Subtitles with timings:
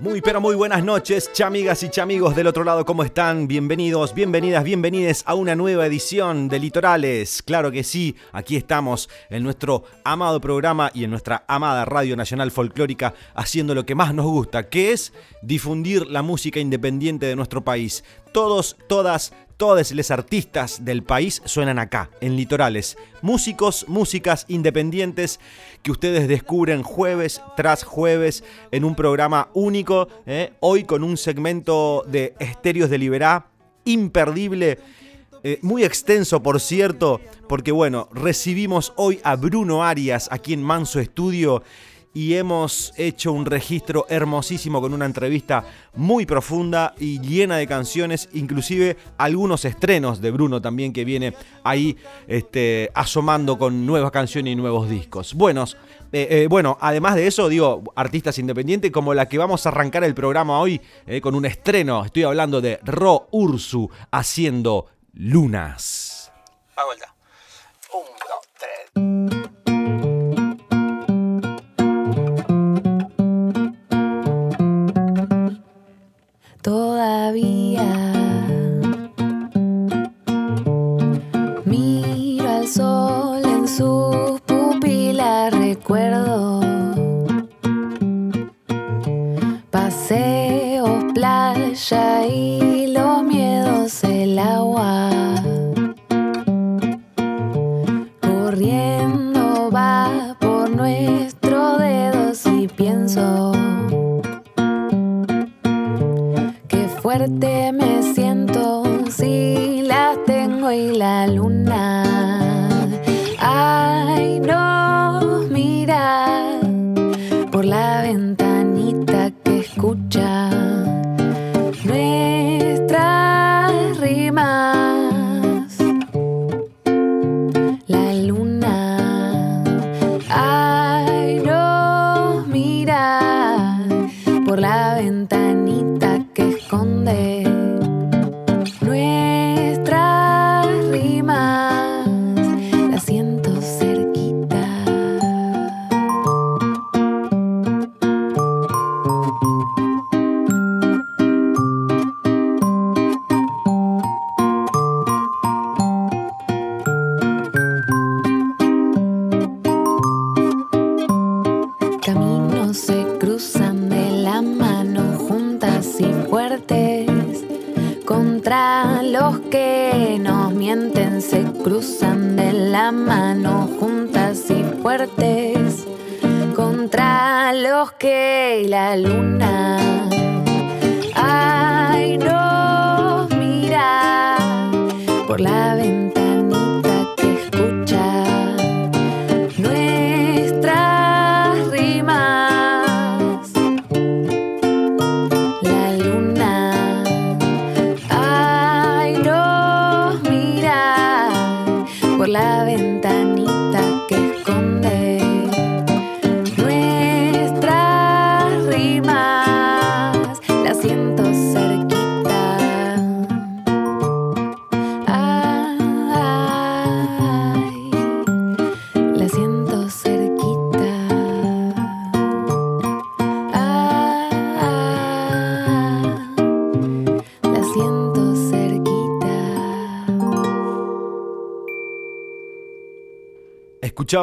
[0.00, 3.48] Muy pero muy buenas noches, chamigas y chamigos del otro lado, ¿cómo están?
[3.48, 7.42] Bienvenidos, bienvenidas, bienvenides a una nueva edición de Litorales.
[7.42, 12.52] Claro que sí, aquí estamos en nuestro amado programa y en nuestra amada Radio Nacional
[12.52, 17.64] Folclórica haciendo lo que más nos gusta, que es difundir la música independiente de nuestro
[17.64, 18.04] país.
[18.32, 22.96] Todos, todas, todos los artistas del país suenan acá, en Litorales.
[23.22, 25.40] Músicos, músicas independientes
[25.82, 30.08] que ustedes descubren jueves tras jueves en un programa único.
[30.26, 30.52] ¿eh?
[30.60, 33.48] Hoy con un segmento de Estéreos de Liberá
[33.84, 34.78] imperdible.
[35.42, 41.00] Eh, muy extenso, por cierto, porque bueno, recibimos hoy a Bruno Arias aquí en Manso
[41.00, 41.64] Estudio
[42.18, 45.62] y hemos hecho un registro hermosísimo con una entrevista
[45.94, 51.96] muy profunda y llena de canciones, inclusive algunos estrenos de Bruno también que viene ahí
[52.26, 55.32] este, asomando con nuevas canciones y nuevos discos.
[55.34, 55.76] Buenos,
[56.10, 60.02] eh, eh, bueno, además de eso, digo, artistas independientes como la que vamos a arrancar
[60.02, 62.04] el programa hoy eh, con un estreno.
[62.04, 66.32] Estoy hablando de Ro Ursu haciendo Lunas.
[66.74, 67.14] A vuelta.
[76.62, 77.86] Todavía.
[81.64, 86.60] Miro al sol en sus pupilas, recuerdo.
[89.70, 92.67] Paseos, playa y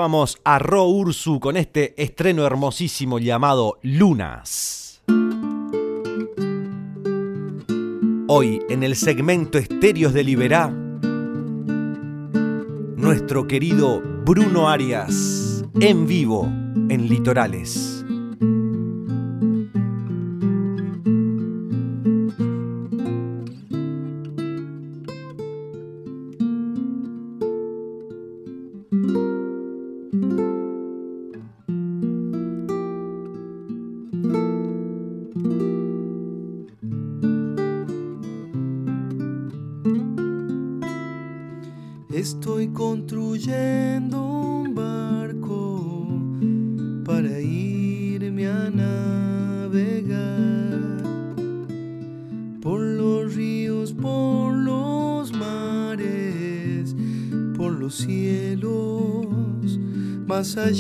[0.06, 5.02] Escuchábamos a Ro Ursu con este estreno hermosísimo llamado Lunas.
[8.28, 10.68] Hoy, en el segmento Estéreos de Liberá,
[12.98, 17.95] nuestro querido Bruno Arias, en vivo, en Litorales.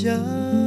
[0.05, 0.64] Más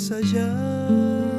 [0.00, 1.29] más allá.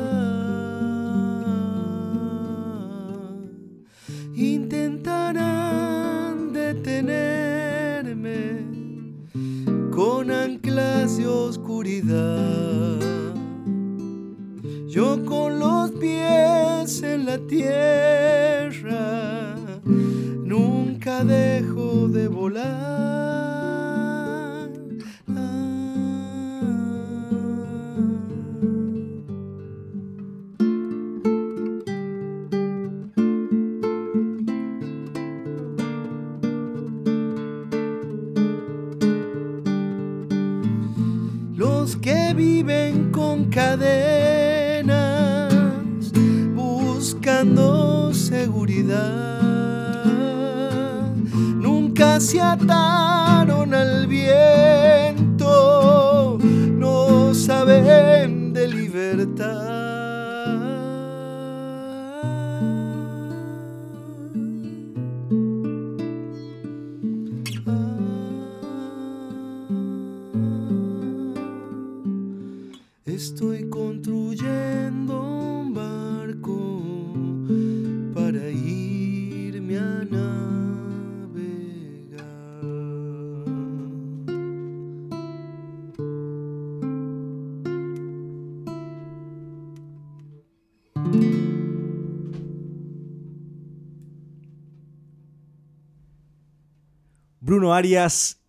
[97.43, 98.39] Bruno Arias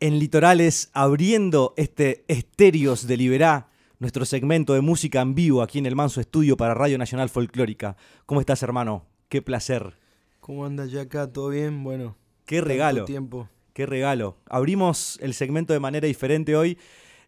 [0.00, 5.86] en Litorales abriendo este Estéreos de Liberá, nuestro segmento de música en vivo aquí en
[5.86, 7.96] el Manso Estudio para Radio Nacional Folclórica.
[8.26, 9.06] ¿Cómo estás, hermano?
[9.28, 9.94] Qué placer.
[10.40, 11.32] ¿Cómo andas ya acá?
[11.32, 11.84] ¿Todo bien?
[11.84, 12.16] Bueno.
[12.44, 13.04] Qué regalo.
[13.04, 13.48] tiempo.
[13.72, 14.36] Qué regalo.
[14.50, 16.76] Abrimos el segmento de manera diferente hoy,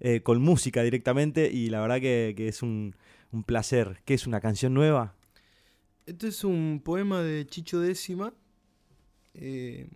[0.00, 2.96] eh, con música directamente, y la verdad que, que es un,
[3.34, 4.00] un placer.
[4.04, 5.14] ¿Qué es una canción nueva?
[6.06, 8.32] Este es un poema de Chicho Décima.
[9.34, 9.88] Eh,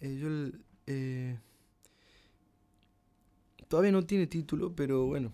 [0.00, 1.38] eh, yo eh,
[3.68, 5.32] todavía no tiene título, pero bueno.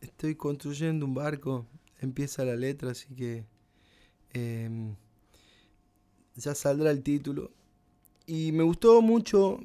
[0.00, 1.66] Estoy construyendo un barco.
[1.98, 3.46] Empieza la letra, así que
[4.34, 4.94] em,
[6.36, 7.50] ya saldrá el título.
[8.26, 9.60] Y me gustó mucho.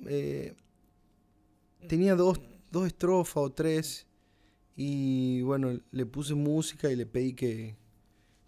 [1.88, 2.40] tenía dos,
[2.72, 4.09] dos estrofas o tres.
[4.82, 7.76] Y bueno, le puse música y le pedí que,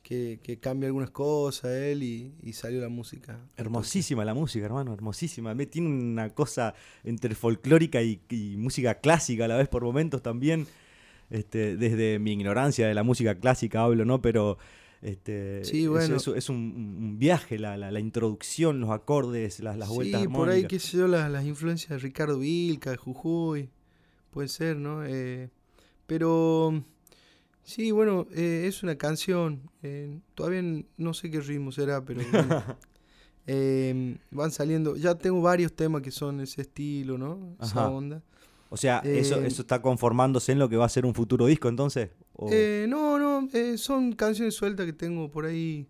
[0.02, 3.38] que, que cambie algunas cosas a él y, y salió la música.
[3.58, 5.54] Hermosísima la música, hermano, hermosísima.
[5.54, 6.74] Me tiene una cosa
[7.04, 10.68] entre folclórica y, y música clásica a la vez por momentos también.
[11.30, 14.22] Este, desde mi ignorancia de la música clásica hablo, ¿no?
[14.22, 14.58] Pero
[15.02, 16.16] Este, Sí, es- bueno.
[16.16, 20.28] Es, es un, un viaje, la, la- la introducción, los acordes, las, las vueltas Sí,
[20.30, 23.70] por ahí, qué sé yo, las, las influencias de Ricardo Vilca, de Jujuy,
[24.30, 25.04] puede ser, ¿no?
[25.06, 25.50] Eh,
[26.16, 26.84] pero,
[27.64, 30.62] sí, bueno, eh, es una canción, eh, todavía
[30.98, 32.50] no sé qué ritmo será, pero bueno,
[33.48, 37.56] eh, van saliendo, ya tengo varios temas que son ese estilo, ¿no?
[37.62, 38.22] Esa onda.
[38.70, 41.70] O sea, eso, eso está conformándose en lo que va a ser un futuro disco,
[41.70, 42.10] entonces.
[42.34, 45.88] ¿O- Eh, no, no, son canciones sueltas que tengo por ahí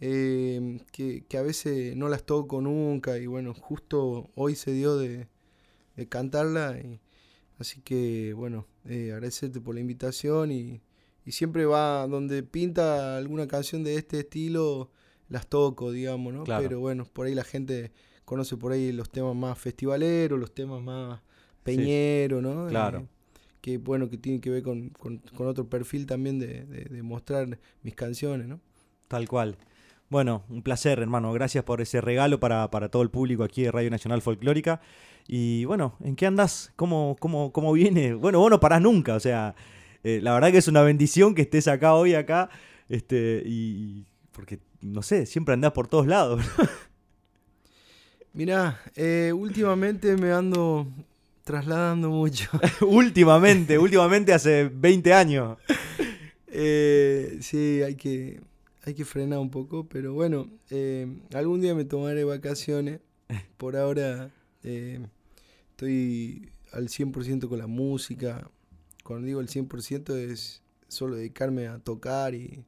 [0.00, 4.96] eh, que, que a veces no las toco nunca y bueno, justo hoy se dio
[4.96, 5.28] de,
[5.96, 7.00] de cantarla y-
[7.58, 10.80] así que bueno, eh, agradecerte por la invitación y,
[11.24, 14.90] y siempre va donde pinta alguna canción de este estilo,
[15.28, 16.44] las toco, digamos, ¿no?
[16.44, 16.62] Claro.
[16.62, 17.92] Pero bueno, por ahí la gente
[18.24, 21.20] conoce por ahí los temas más festivaleros, los temas más
[21.62, 22.66] peñeros, ¿no?
[22.68, 22.98] Claro.
[23.00, 23.06] Eh,
[23.60, 27.02] que bueno, que tiene que ver con, con- con otro perfil también de, de- de
[27.02, 28.60] mostrar mis canciones, ¿no?
[29.08, 29.56] Tal cual.
[30.12, 31.32] Bueno, un placer, hermano.
[31.32, 34.82] Gracias por ese regalo para, para todo el público aquí de Radio Nacional Folclórica.
[35.26, 36.70] Y bueno, ¿en qué andás?
[36.76, 38.12] ¿Cómo, cómo, cómo viene?
[38.12, 39.14] Bueno, vos no parás nunca.
[39.14, 39.54] O sea,
[40.04, 42.50] eh, la verdad que es una bendición que estés acá hoy, acá.
[42.90, 46.44] Este, y porque, no sé, siempre andás por todos lados.
[48.34, 50.88] Mirá, eh, últimamente me ando
[51.42, 52.50] trasladando mucho.
[52.82, 55.56] últimamente, últimamente hace 20 años.
[56.54, 58.42] Eh, sí, hay que,
[58.82, 63.00] hay que frenar un poco, pero bueno, eh, algún día me tomaré vacaciones.
[63.56, 64.30] Por ahora
[64.64, 65.00] eh,
[65.70, 68.50] estoy al 100% con la música.
[69.04, 72.64] Cuando digo el 100% es solo dedicarme a tocar y,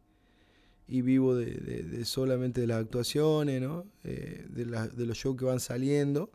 [0.89, 3.87] y vivo de, de- de solamente de las actuaciones, ¿no?
[4.05, 6.31] Eh, de, la- de los shows que van saliendo.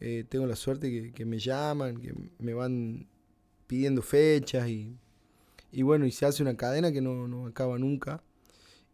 [0.00, 3.06] Eh, tengo la suerte que, que me llaman, que me van
[3.66, 4.96] pidiendo fechas y,
[5.72, 8.22] y bueno, y se hace una cadena que no, no acaba nunca.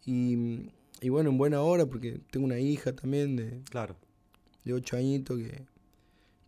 [0.06, 0.70] Y,
[1.00, 3.96] y bueno, en buena hora, porque tengo una hija también de, Claro.
[4.64, 5.66] de 8 añitos que,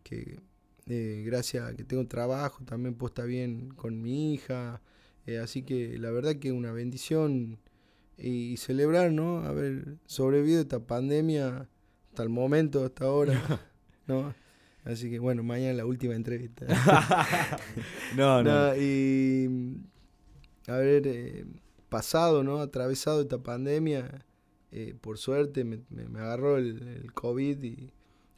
[0.04, 0.40] que
[0.86, 4.80] eh, gracias a que tengo trabajo también puedo estar bien con mi hija.
[5.26, 7.58] eh, así que la verdad que una bendición
[8.16, 9.40] y, celebrar, ¿no?
[9.44, 11.68] Haber sobrevivido esta pandemia
[12.08, 13.32] hasta el momento, hasta ahora,
[14.06, 14.34] ¿no?
[14.84, 16.66] Así que bueno, mañana la última entrevista.
[18.16, 18.50] No, no.
[18.70, 19.74] No, y mm,
[20.70, 21.44] haber eh,
[21.88, 22.60] pasado, ¿no?
[22.60, 24.24] Atravesado esta pandemia,
[24.72, 27.90] eh, por suerte me, me- me agarró el, el COVID y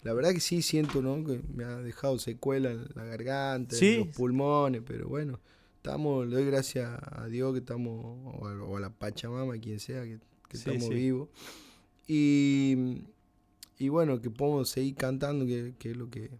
[0.02, 1.24] la verdad que sí siento, ¿no?
[1.24, 5.40] Que me ha dejado secuela en la garganta, en los pulmones, pero bueno,
[5.76, 9.78] estamos, le doy gracias a Dios que estamos, o a, o a la Pachamama, quien
[9.80, 10.94] sea, que, que Sí, estamos sí.
[10.94, 11.28] vivos.
[12.08, 13.02] Y,
[13.78, 16.30] y bueno, que podemos seguir cantando, que, que es lo que,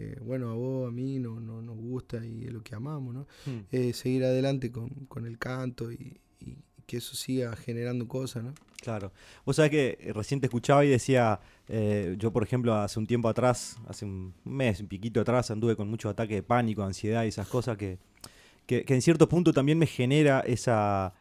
[0.00, 3.14] que, bueno, a vos, a mí no, no nos gusta y es lo que amamos,
[3.14, 3.26] ¿no?
[3.44, 3.60] Hmm.
[3.70, 8.54] Eh, seguir adelante con, con el canto y, y que eso siga generando cosas, ¿no?
[8.80, 9.12] Claro.
[9.44, 13.06] Vos sabés que eh, recién te escuchaba y decía, eh, yo por ejemplo hace un
[13.06, 17.24] tiempo atrás, hace un mes, un piquito atrás, anduve con muchos ataques de pánico, ansiedad
[17.24, 17.98] y esas cosas que,
[18.66, 21.12] que, que en cierto punto también me genera esa,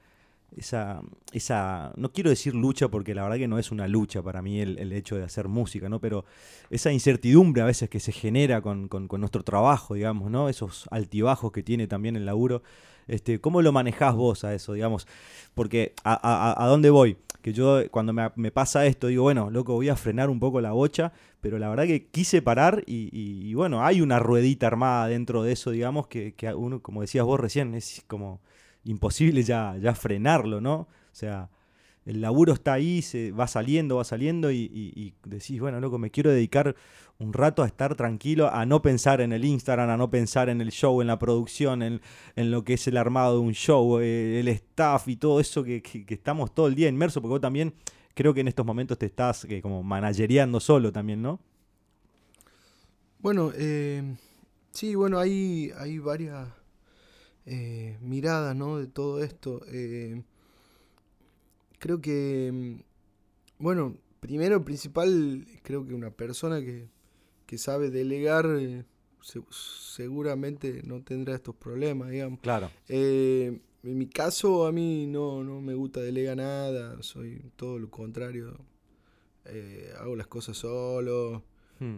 [0.58, 1.02] esa,
[1.32, 4.60] esa, no quiero decir lucha porque la verdad que no es una lucha para mí
[4.60, 6.00] el, el hecho de hacer música, ¿no?
[6.00, 6.26] Pero
[6.70, 10.50] esa incertidumbre a veces que se genera con, con- nuestro trabajo, digamos, ¿no?
[10.50, 12.62] Esos altibajos que tiene también el laburo.
[13.08, 15.08] Este, ¿Cómo lo manejás vos a eso, digamos?
[15.56, 17.18] Porque a, a- a- ¿a dónde voy?
[17.42, 20.74] Que yo cuando me, pasa esto digo, bueno, loco, voy a frenar un poco la
[20.74, 25.08] bocha, pero la verdad que quise parar y, y- y bueno, hay una ruedita armada
[25.08, 28.42] dentro de eso, digamos, que, que uno, como decías vos recién, es como
[28.84, 30.76] imposible ya, ya frenarlo, ¿no?
[30.82, 31.50] O sea,
[32.06, 36.10] el laburo está ahí, se va saliendo, va saliendo y, y- decís, bueno, loco, me
[36.12, 36.76] quiero dedicar
[37.20, 40.62] un rato a estar tranquilo, a no pensar en el Instagram, a no pensar en
[40.62, 42.02] el show, en la producción, en,
[42.36, 45.64] en lo que es el armado de un show, eh, el staff y todo eso
[45.64, 47.74] que, que- que estamos todo el día inmersos, porque vos también
[48.16, 51.40] creo que en estos momentos te estás eh, como managereando solo también, ¿no?
[53.20, 54.16] Bueno, eh,
[54.72, 56.48] sí, bueno, hay, hay varias
[57.46, 58.78] eh, miradas, ¿no?
[58.78, 59.62] De todo esto.
[59.68, 60.22] Eh,
[61.80, 66.88] creo que, mm, bueno, primero, principal, creo que una persona que,
[67.46, 68.84] que sabe delegar eh,
[69.22, 72.40] se- seguramente no tendrá estos problemas, digamos.
[72.42, 72.70] Claro.
[72.88, 73.62] En
[73.98, 78.58] mi caso, a mí no, no me gusta delegar nada, soy todo lo contrario.
[80.00, 81.44] Hago las cosas solo,
[81.80, 81.96] Hmm.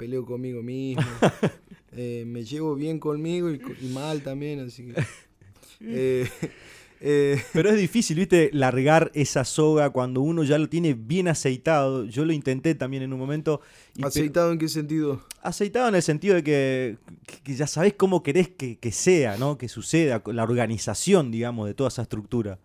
[0.00, 1.02] Peleo conmigo mismo,
[1.92, 3.60] eh, me llevo bien conmigo y,
[3.92, 4.94] mal también, así que...
[5.82, 6.26] eh,
[7.02, 12.06] eh, Pero es difícil, viste, largar esa soga cuando uno ya lo tiene bien aceitado.
[12.06, 13.60] Yo lo intenté también en un momento.
[13.94, 15.22] y ¿Aceitado en qué sentido?
[15.42, 19.36] aceitado en el sentido de que, que- que ya sabés cómo querés que, que sea,
[19.36, 19.58] ¿no?
[19.58, 22.58] Que suceda, la organización, digamos, de toda esa estructura.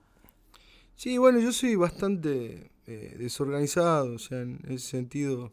[0.95, 5.51] Sí, bueno, yo soy bastante eh, desorganizado, o sea, en ese sentido.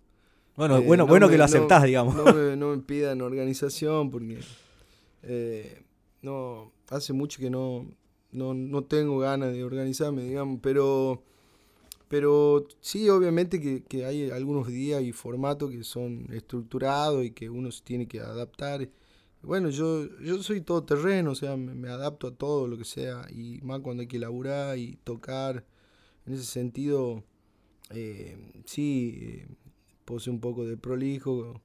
[0.57, 2.15] Bueno, eh, bueno, bueno que lo aceptás, digamos.
[2.15, 4.41] No me, no me, pidan organización porque
[5.23, 5.83] eh,
[6.21, 7.87] no hace mucho que no,
[8.33, 11.23] no, no, tengo ganas de organizarme, digamos, pero,
[12.09, 17.49] pero sí, obviamente que, que hay algunos días y formatos que son estructurados y que
[17.49, 18.89] uno se tiene que adaptar.
[19.43, 23.61] Bueno, yo, yo soy todoterreno, o sea, me, adapto a todo lo que sea, y
[23.63, 25.65] más cuando hay que laburar y tocar.
[26.25, 27.25] En ese sentido,
[27.91, 29.43] eh, sí,
[30.05, 31.61] pose un poco de prolijo,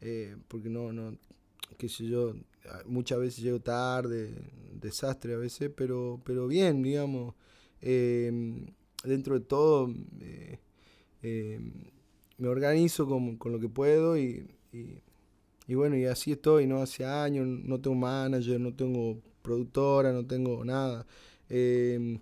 [0.00, 1.16] eh, porque no, no,
[1.78, 2.34] qué sé yo,
[2.86, 4.34] muchas veces llego tarde,
[4.80, 7.34] desastre a veces, pero, pero bien, digamos,
[7.80, 8.66] em,
[9.04, 9.92] dentro de todo
[11.22, 11.72] em,
[12.38, 14.46] me organizo con, con, lo que puedo y
[15.66, 16.82] y bueno, y así estoy, ¿no?
[16.82, 21.06] Hace años, no tengo manager, no tengo productora, no tengo nada.
[21.48, 22.20] Em,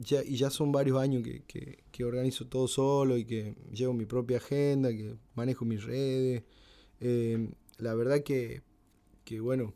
[0.00, 1.42] ya, y ya son varios años que,
[1.90, 6.42] que, organizo todo solo y que llevo mi propia agenda, que manejo mis redes.
[7.00, 8.62] Em, la verdad que,
[9.24, 9.74] que, bueno,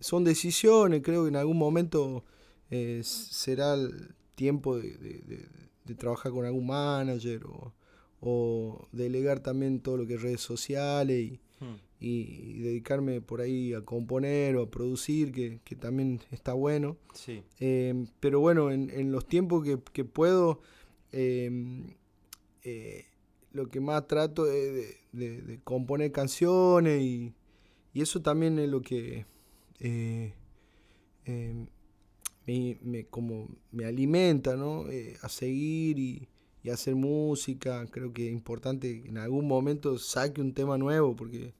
[0.00, 2.24] son decisiones, creo que en algún momento
[2.70, 4.96] eh, será el tiempo de,
[5.84, 7.74] de, trabajar con algún manager o
[8.22, 11.74] o delegar también todo lo que es redes sociales hmm.
[12.02, 16.96] Y, dedicarme por ahí a componer o a producir, que, también está bueno.
[17.60, 20.60] Em, pero bueno, en, los tiempos que, puedo,
[21.12, 21.94] em,
[22.64, 23.06] eh,
[23.52, 27.34] lo que más trato es de, componer canciones y,
[27.94, 29.26] eso también es lo que
[29.80, 30.32] eh,
[31.26, 31.66] em,
[32.82, 34.88] me, como me alimenta ¿no?
[34.90, 36.28] Eh, a seguir y,
[36.62, 37.86] y hacer música.
[37.90, 41.52] Creo que es importante que en algún momento saque un tema nuevo porque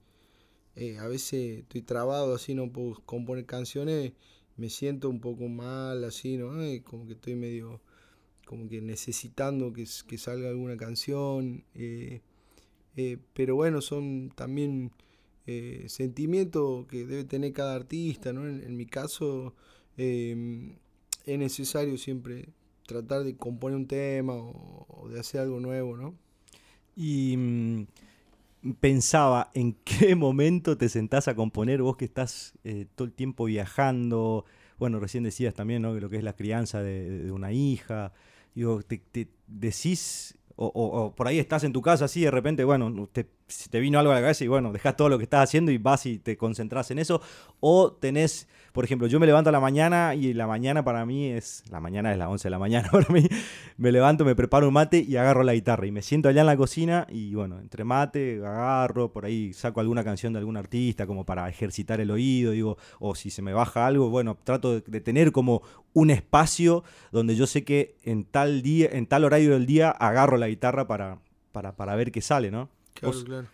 [0.75, 4.13] eh, a veces estoy trabado así, no puedo componer canciones,
[4.57, 6.51] me siento un poco mal así, ¿no?
[6.83, 7.81] como que estoy medio,
[8.45, 11.63] como que necesitando que, que salga alguna canción.
[11.75, 12.21] Eh,
[12.95, 14.91] eh, pero bueno, son también
[15.87, 18.47] sentimientos que debe tener cada artista, ¿no?
[18.47, 19.53] En, mi caso
[19.97, 20.35] es
[21.25, 22.47] necesario siempre
[22.87, 26.15] tratar de componer un tema o, de hacer algo nuevo, ¿no?
[26.95, 27.87] Y mm,
[28.79, 33.45] pensaba, ¿en qué momento te sentás a componer vos que estás eh, todo el tiempo
[33.45, 34.45] viajando?
[34.77, 35.93] Bueno, recién decías también, ¿no?
[35.93, 38.13] Lo que es la crianza de, una hija.
[38.55, 39.01] Digo, te,
[39.47, 43.27] decís, o, por ahí estás en tu casa así, de repente, bueno, te,
[43.69, 45.77] te vino algo a la cabeza y bueno, dejás todo lo que estás haciendo y
[45.77, 47.21] vas y te concentras en eso.
[47.59, 51.27] O tenés por ejemplo, yo me levanto a la mañana y la mañana para mí
[51.27, 53.23] es, la mañana es las 11 de la mañana para mí,
[53.77, 56.47] me levanto, me preparo un mate y agarro la guitarra y me siento allá en
[56.47, 61.05] la cocina y bueno, entre mate, agarro, por ahí saco alguna canción de algún artista
[61.05, 65.01] como para ejercitar el oído, digo, o si se me baja algo, bueno, trato de,
[65.01, 65.61] tener como
[65.93, 70.37] un espacio donde yo sé que en tal día, en tal horario del día agarro
[70.37, 71.19] la guitarra para,
[71.51, 72.69] para, para ver qué sale, ¿no?
[72.93, 73.47] Claro, claro.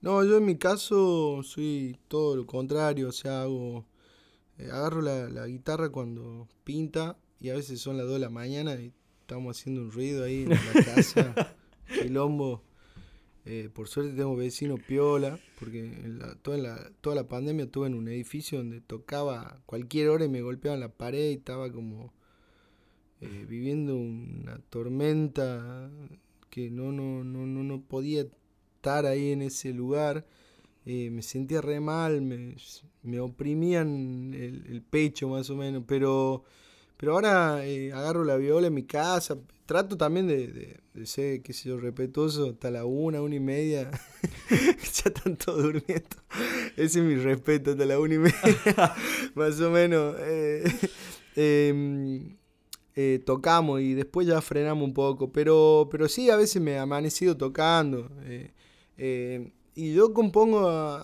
[0.00, 3.86] No, yo en mi caso soy todo lo contrario, o sea, hago
[4.58, 8.74] eh, agarro la, guitarra cuando pinta y a veces son las 2 de la mañana
[8.74, 11.56] y estamos haciendo un ruido ahí en la casa,
[12.02, 12.62] quilombo.
[13.46, 15.90] Eh, por suerte tengo vecino piola, porque
[16.42, 20.40] toda, la, toda la pandemia estuve en un edificio donde tocaba cualquier hora y me
[20.40, 22.14] golpeaban la pared y estaba como
[23.20, 25.90] eh, viviendo una tormenta
[26.48, 28.26] que no, no, no, no, no podía
[28.84, 30.26] estar ahí en ese lugar.
[30.84, 32.54] Eh, me sentía re mal, me,
[33.02, 36.44] me oprimían el, pecho más o menos, pero,
[36.98, 41.54] pero ahora eh, agarro la viola en mi casa, trato también de, de, ser, qué
[41.54, 43.90] sé yo, respetuoso hasta la una, una y media,
[44.50, 46.16] ya están todos durmiendo,
[46.76, 48.94] ese es mi respeto hasta la una y media,
[49.34, 50.16] más o menos.
[50.18, 50.64] Eh,
[51.36, 52.36] em,
[53.24, 57.38] tocamos y después ya frenamos un poco, pero, pero sí, a veces me ha amanecido
[57.38, 58.10] tocando.
[58.24, 58.52] Eh,
[58.96, 61.00] y yo compongo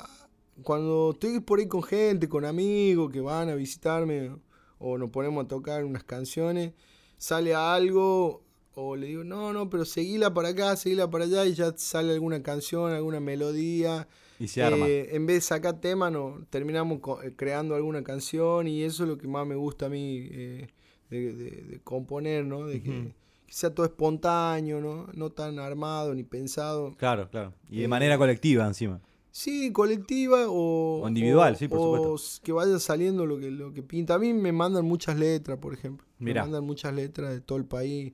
[0.62, 4.31] cuando estoy por ahí con gente, con amigos que van a visitarme
[4.79, 6.72] o nos ponemos a tocar unas canciones,
[7.18, 8.42] sale algo
[8.74, 12.12] o le digo, no, no, pero seguila para acá, seguila para allá y ya sale
[12.12, 14.09] alguna canción, alguna melodía.
[14.38, 14.88] Y se arma.
[14.88, 19.09] Eh, en vez de sacar tema, no, terminamos eh, creando alguna canción y eso es
[19.09, 20.68] lo que más me gusta a mí eh,
[21.11, 22.66] de, componer, ¿no?
[22.66, 23.12] De que
[23.51, 25.09] que sea todo espontáneo, ¿no?
[25.13, 26.95] No tan armado ni pensado.
[26.97, 27.53] Claro, claro.
[27.69, 29.01] Y de manera colectiva encima.
[29.33, 32.15] Sí, colectiva o, o individual, sí, por supuesto.
[32.15, 34.15] O que vaya saliendo lo que, lo que pinta.
[34.15, 36.07] A mí me mandan muchas letras, por ejemplo.
[36.21, 38.13] Me mandan muchas letras de todo el país.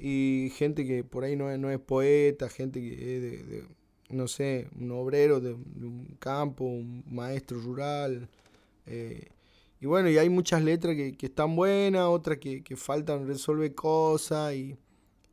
[0.00, 3.64] Y gente que por ahí no es, no es poeta, gente que es de,
[4.10, 8.28] no sé, un obrero de, un campo, un maestro rural.
[8.86, 9.28] Eh,
[9.80, 13.74] y bueno, y hay muchas letras que, que están buenas, otras que, que faltan resolver
[13.74, 14.76] cosas y,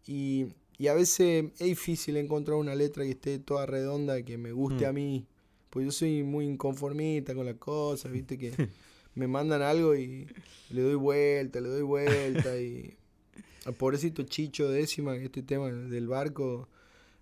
[0.05, 4.51] y, y a veces es difícil encontrar una letra que esté toda redonda, que me
[4.51, 4.89] guste Mm.
[4.89, 5.25] a mí.
[5.69, 8.51] Pues yo soy muy inconformista con las cosas, viste, que
[9.15, 10.27] me mandan algo y
[10.69, 12.95] le doy vuelta, le doy vuelta y...
[13.65, 16.67] Al pobrecito Chicho décima, este tema del barco,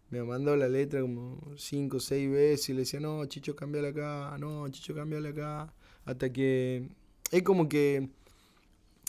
[0.09, 3.89] me mandó la letra como cinco o seis veces y le decía, no, Chicho, cambiala
[3.89, 5.71] acá, no, Chicho, cambiala acá.
[6.03, 6.89] Hasta que
[7.31, 8.09] es como que,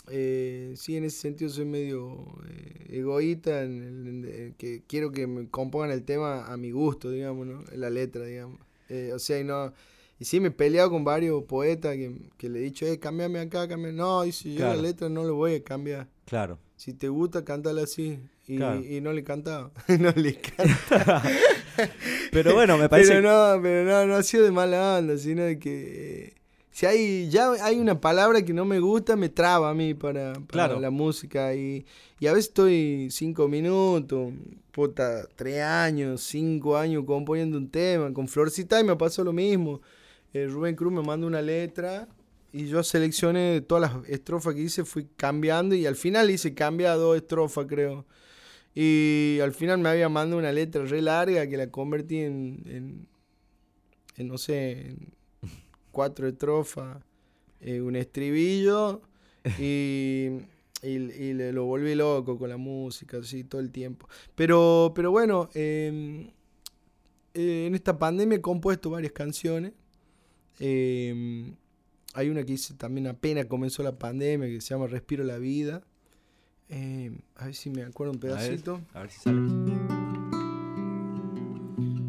[0.09, 5.27] eh, sí, en ese sentido soy medio eh, egoísta, en el- en que quiero que
[5.27, 7.63] me compongan el tema a mi gusto, digamos, ¿no?
[7.75, 8.59] La letra, digamos.
[8.89, 9.73] Eh, o sea, y no...
[10.19, 13.39] Y sí, me he peleado con varios poetas que, que le he dicho, eh, cámbiame
[13.39, 13.93] acá, cámbiame.
[13.97, 14.75] No, dice, yo Claro.
[14.75, 16.07] la letra no lo voy a cambiar.
[16.25, 16.59] Claro.
[16.77, 18.19] Si te gusta, cántala así.
[18.47, 18.81] Y, Claro.
[18.85, 19.71] y no le cantaba.
[19.99, 21.23] no le cantaba.
[22.31, 23.13] Pero bueno, me parece.
[23.15, 23.21] Pero
[23.55, 26.33] no, pero no, no ha sido de mala onda, sino de que eh,
[26.73, 30.33] si hay, ya hay una palabra que no me gusta, me traba a mí para,
[30.33, 30.79] para Claro.
[30.79, 31.53] la música.
[31.55, 31.85] Y,
[32.19, 34.33] y a veces estoy cinco minutos,
[34.71, 38.11] puta, tres años, cinco años componiendo un tema.
[38.11, 39.81] Con Florcita y me pasó lo mismo.
[40.33, 42.07] Eh, Rubén Cruz me manda una letra
[42.51, 46.95] y yo seleccioné todas las estrofas que hice, fui cambiando y al final hice cambia
[46.95, 48.05] dos estrofas, creo.
[48.73, 53.07] Y al final me había mandado una letra re larga que la convertí en, en,
[54.17, 55.13] en, no sé, en
[55.93, 56.97] cuatro estrofas,
[57.61, 59.01] eh, un estribillo
[59.57, 60.27] y,
[60.81, 64.09] y, y le- lo volví loco con la música, así todo el tiempo.
[64.35, 66.29] Pero, pero bueno, eh,
[67.33, 69.71] eh, en esta pandemia he compuesto varias canciones.
[70.59, 71.53] Eh,
[72.13, 75.81] hay una que hice también apenas comenzó la pandemia que se llama Respiro la Vida.
[76.69, 78.81] Eh, a ver si me acuerdo un A ver, pedacito.
[78.93, 79.39] a ver si sale.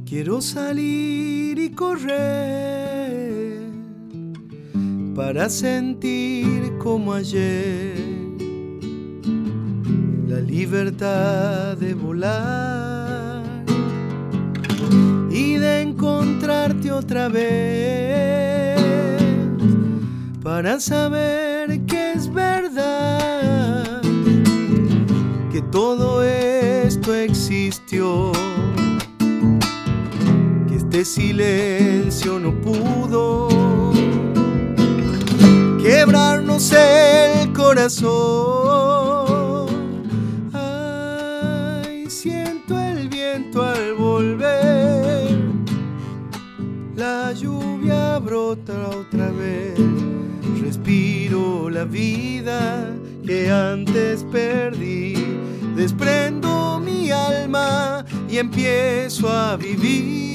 [0.07, 3.14] Quiero salir y correr
[5.15, 7.95] para sentir como ayer
[10.27, 13.45] la libertad de volar
[15.31, 18.81] y de encontrarte otra vez
[20.43, 24.03] para saber que es verdad
[25.53, 28.33] que todo esto existió
[30.67, 33.74] que este silencio no pudo
[36.05, 38.85] quebrarnos el corazón.
[40.53, 45.39] Ay, siento el viento al volver,
[46.95, 49.79] la lluvia brota otra vez,
[50.61, 55.15] respiro la vida que antes perdí,
[55.75, 60.34] desprendo mi alma y empiezo a vivir.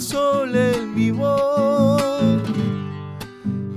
[0.00, 2.40] Sol en mi voz,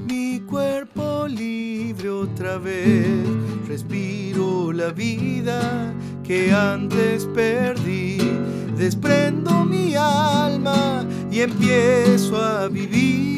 [0.08, 3.28] mi cuerpo libre otra vez,
[3.68, 8.20] respiro la vida que antes perdí,
[8.78, 13.33] desprendo mi alma y empiezo a vivir.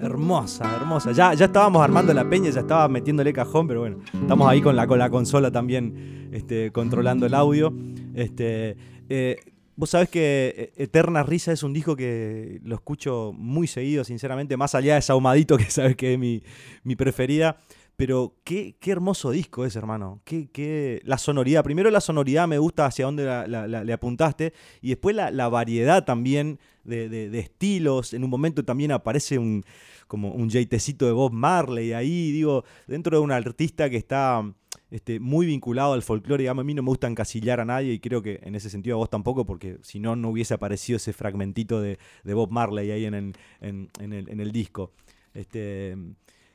[0.00, 1.12] Hermosa, hermosa.
[1.12, 4.76] Ya, ya estábamos armando la peña, ya estaba metiéndole cajón, pero bueno, estamos ahí con
[4.76, 7.72] la, con la consola también este, controlando el audio.
[8.14, 8.76] Este,
[9.08, 9.36] eh,
[9.78, 14.56] Vos sabés que eh, Eterna Risa es un disco que lo escucho muy seguido, sinceramente,
[14.56, 16.42] más allá de Saumadito, que sabes que es mi,
[16.82, 17.58] mi preferida.
[17.98, 20.20] Pero qué, qué hermoso disco es, hermano.
[20.24, 21.64] Qué, qué- La sonoridad.
[21.64, 23.48] Primero la sonoridad me gusta hacia dónde la-
[23.84, 24.52] le apuntaste.
[24.80, 28.14] Y después la, variedad también de, de- estilos.
[28.14, 29.64] En un momento también aparece un
[30.06, 32.30] como un jaytecito de Bob Marley ahí.
[32.30, 34.48] Digo, dentro de un artista que está
[34.92, 36.44] este, muy vinculado al folclore.
[36.44, 38.94] Digamos, a mí no me gusta encasillar a nadie y creo que en ese sentido
[38.94, 42.92] a vos tampoco, porque si no, no hubiese aparecido ese fragmentito de, de Bob Marley
[42.92, 44.92] ahí en, el- en- en el, en el disco.
[45.34, 45.96] Este,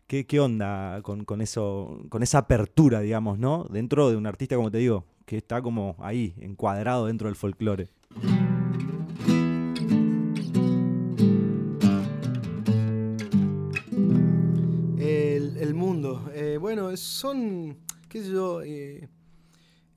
[0.07, 3.65] ¿qué, qué onda con, con eso, con esa apertura, digamos, ¿no?
[3.65, 7.89] Dentro de un artista, como te digo, que está como ahí, encuadrado dentro del folclore.
[14.97, 16.29] El, el mundo.
[16.33, 17.77] Eh, bueno, son,
[18.09, 19.09] qué sé yo, eh,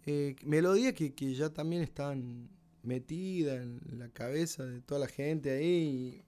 [0.07, 2.49] eh, melodías que, que ya también están
[2.83, 6.23] metidas en la cabeza de toda la gente ahí.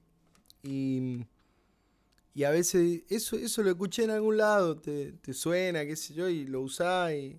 [0.63, 1.25] Y, y,
[2.39, 6.15] y a veces eso, eso lo escuché en algún lado, te, te suena, qué sé
[6.15, 7.37] yo, y lo usás y...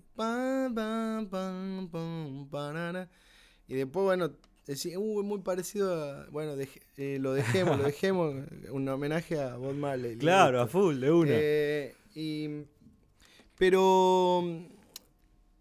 [3.66, 4.30] Y después, bueno,
[4.66, 6.26] decía, uh, es muy parecido a...
[6.26, 6.52] Bueno,
[6.98, 10.18] eh, lo dejemos, lo dejemos, un homenaje a Bob Marley.
[10.18, 11.30] Claro, a full, de una.
[11.32, 12.66] Eh, y,
[13.56, 14.44] pero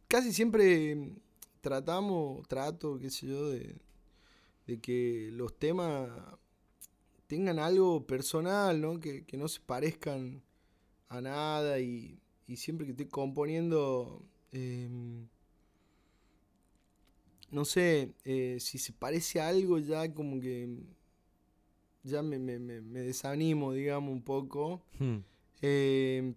[0.09, 1.13] casi siempre
[1.61, 3.73] tratamos, trato, qué sé yo, de,
[4.67, 6.09] de que los temas
[7.29, 8.99] tengan algo personal, ¿no?
[8.99, 10.43] Que, que no se parezcan
[11.09, 15.27] a nada y, y siempre que estoy componiendo, em,
[17.51, 20.67] no sé, eh, si se parece a algo ya como que
[22.03, 24.81] ya me, me- me- me desanimo, digamos, un poco.
[24.99, 25.17] Hmm.
[25.61, 26.33] Eh,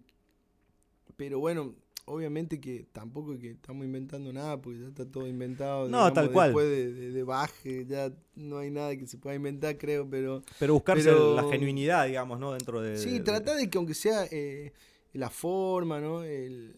[1.15, 1.75] pero bueno,
[2.05, 5.87] obviamente que tampoco que estamos inventando nada, porque ya está todo inventado.
[5.89, 6.49] No, tal cual.
[6.49, 10.41] Después de, de- de Baje, ya no hay nada que se pueda inventar, creo, pero...
[10.59, 12.51] Pero buscarse pero- la genuinidad, digamos, ¿no?
[12.53, 12.97] Dentro de.
[12.97, 14.73] Sí, de- trata de que aunque sea eh,
[15.13, 16.23] la forma, ¿no?
[16.23, 16.77] El,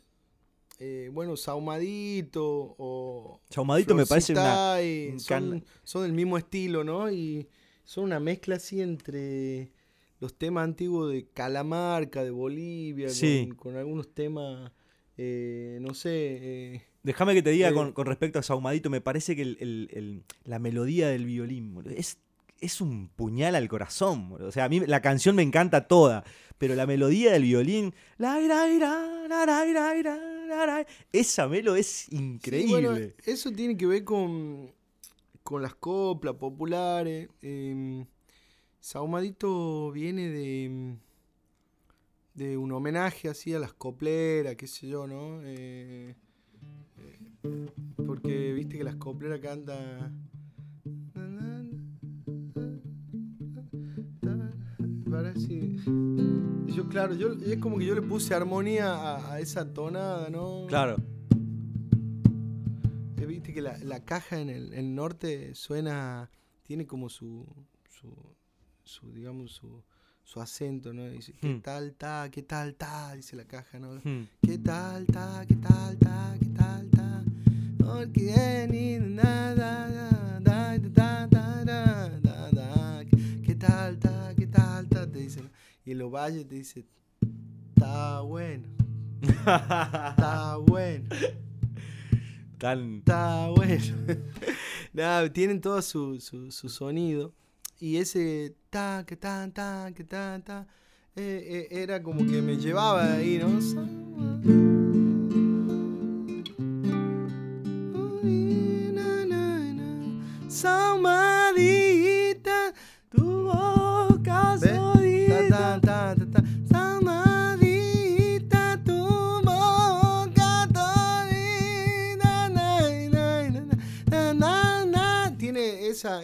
[0.80, 3.42] eh, bueno, Saumadito o...
[3.50, 4.76] Saumadito me parece una.
[5.12, 7.10] Un son, son del mismo estilo, ¿no?
[7.12, 7.48] Y
[7.84, 9.72] son una mezcla así entre
[10.20, 13.46] los temas antiguos de Calamarca, de Bolivia, Sí.
[13.50, 14.72] con, con algunos temas,
[15.18, 16.10] eh, no sé...
[16.14, 19.58] eh, Déjame que te diga Eh, con, con respecto a Saumadito, me parece que el-
[19.60, 22.18] el- el- la melodía del violín boludo, es,
[22.62, 24.30] es un puñal al corazón.
[24.30, 24.48] boludo.
[24.48, 26.24] O sea, a mí la canción me encanta toda,
[26.58, 32.72] pero la melodía del violín, la, la, la, esa melo es sí, increíble.
[32.72, 34.72] bueno, eso tiene que ver con,
[35.44, 37.30] con las coplas populares.
[37.42, 38.06] eh,
[38.80, 40.96] Saumadito viene de,
[42.36, 45.42] de un homenaje así a las copleras, qué sé yo, ¿no?
[45.44, 46.16] Eh,
[46.98, 47.70] eh,
[48.06, 50.22] porque viste que las copleras cantan...
[55.10, 55.78] Parece-
[56.76, 60.66] Yo, claro, yo, es como que yo le puse armonía a, a esa tonada, ¿no?
[60.68, 60.98] Claro.
[63.18, 66.30] Eh, Viste que la, la caja en el, el norte suena,
[66.64, 67.46] tiene como su,
[67.90, 68.14] su,
[68.84, 69.84] su, digamos, su,
[70.26, 71.08] su acento, ¿no?
[71.10, 71.62] Dice, ¿qué Hmm.
[71.62, 73.14] tal, ta, qué tal, ta?
[73.16, 73.94] Dice la caja, ¿no?
[74.04, 74.26] Hmm.
[74.42, 77.24] ¿Qué tal, ta, qué tal, ta, qué tal, ta?
[77.80, 83.06] Porque ni nada, da, da, da, da, da, da.
[83.46, 85.10] ¿Qué tal, ta, qué tal, ta?
[85.10, 85.50] Te dicen.
[85.86, 86.86] Y los valles te dice,
[87.76, 88.68] está bueno,
[89.22, 91.08] está bueno.
[92.58, 92.96] Tan.
[92.98, 93.96] Está bueno.
[94.94, 97.34] Nada, tienen todo su, su, su sonido.
[97.86, 100.66] Y ese ta, que tan, ta, que tan, ta,
[101.16, 103.60] eh, eh, era como que me llevaba ahí, ¿no?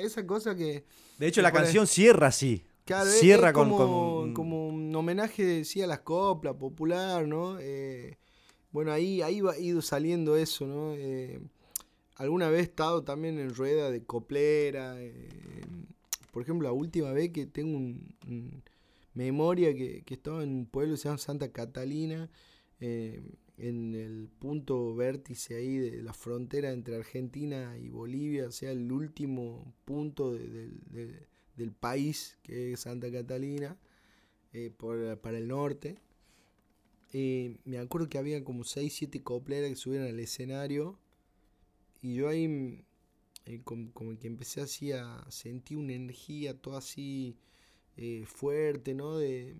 [0.01, 0.83] Esa, cosa que.
[1.17, 2.63] De hecho, que la canción cierra así.
[2.85, 7.57] Claro, cierra es como, con- como un homenaje sí, a las coplas popular, ¿no?
[7.59, 8.17] Eh,
[8.71, 10.93] bueno, ahí, ahí va ido saliendo eso, ¿no?
[10.95, 11.39] Eh,
[12.15, 14.95] alguna vez he estado también en rueda de coplera.
[15.01, 15.13] eh,
[16.31, 18.63] por ejemplo, la última vez que tengo un, un-
[19.13, 22.29] memoria que, que estaba en un pueblo que se llama Santa Catalina,
[22.79, 23.21] eh,
[23.69, 28.91] en el punto vértice ahí de la frontera entre Argentina y Bolivia, o sea, el
[28.91, 33.77] último punto de- del- de- del país, que es Santa Catalina,
[34.53, 35.99] eh, por- para el norte.
[37.13, 40.97] Eh, me acuerdo que había como 6, 7 copleras que subieron al escenario.
[42.01, 42.85] Y yo ahí,
[43.45, 47.37] eh, como, como que empecé así a sentir una energía toda así
[47.97, 49.17] eh, fuerte, ¿no?
[49.17, 49.55] De,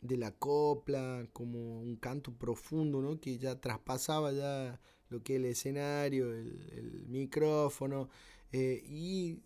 [0.00, 3.20] de la copla, como un canto profundo, ¿no?
[3.20, 4.80] Que ya traspasaba ya
[5.10, 8.08] lo que es el escenario, el, el micrófono.
[8.52, 9.40] eh, y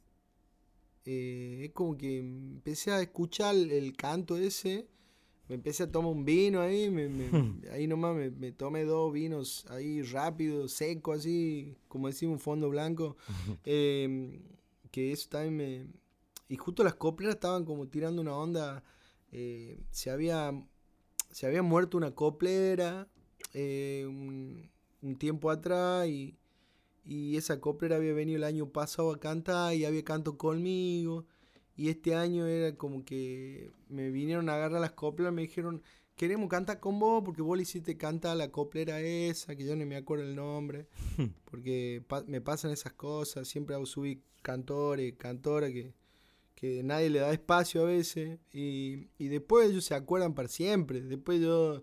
[1.04, 4.86] eh, es como que empecé a escuchar el, canto ese.
[5.48, 9.12] Me empecé a tomar un vino ahí, me- me- ahí nomás me, me tomé dos
[9.12, 13.16] vinos ahí rápido, seco, así, como decimos, un fondo blanco.
[13.64, 14.40] eh,
[14.90, 15.86] que eso también me...
[16.48, 18.84] Y justo las copleras estaban como tirando una onda.
[19.32, 20.52] Eh, se, había,
[21.30, 23.08] se había muerto una coplera
[23.54, 24.70] eh, un,
[25.02, 26.36] un tiempo atrás y,
[27.04, 31.26] y esa coplera había venido el año pasado a cantar y había canto conmigo.
[31.76, 35.82] Y este año era como que me vinieron a agarrar las coplas, me dijeron,
[36.16, 39.86] queremos cantar con vos porque vos le hiciste cantar la coplera esa, que yo no
[39.86, 40.86] me acuerdo el nombre,
[41.46, 45.94] porque pa- me pasan esas cosas, siempre subir cantores, cantoras que,
[46.62, 48.38] que nadie le da espacio a veces.
[48.52, 51.00] Y, y después ellos se acuerdan para siempre.
[51.00, 51.82] Después yo,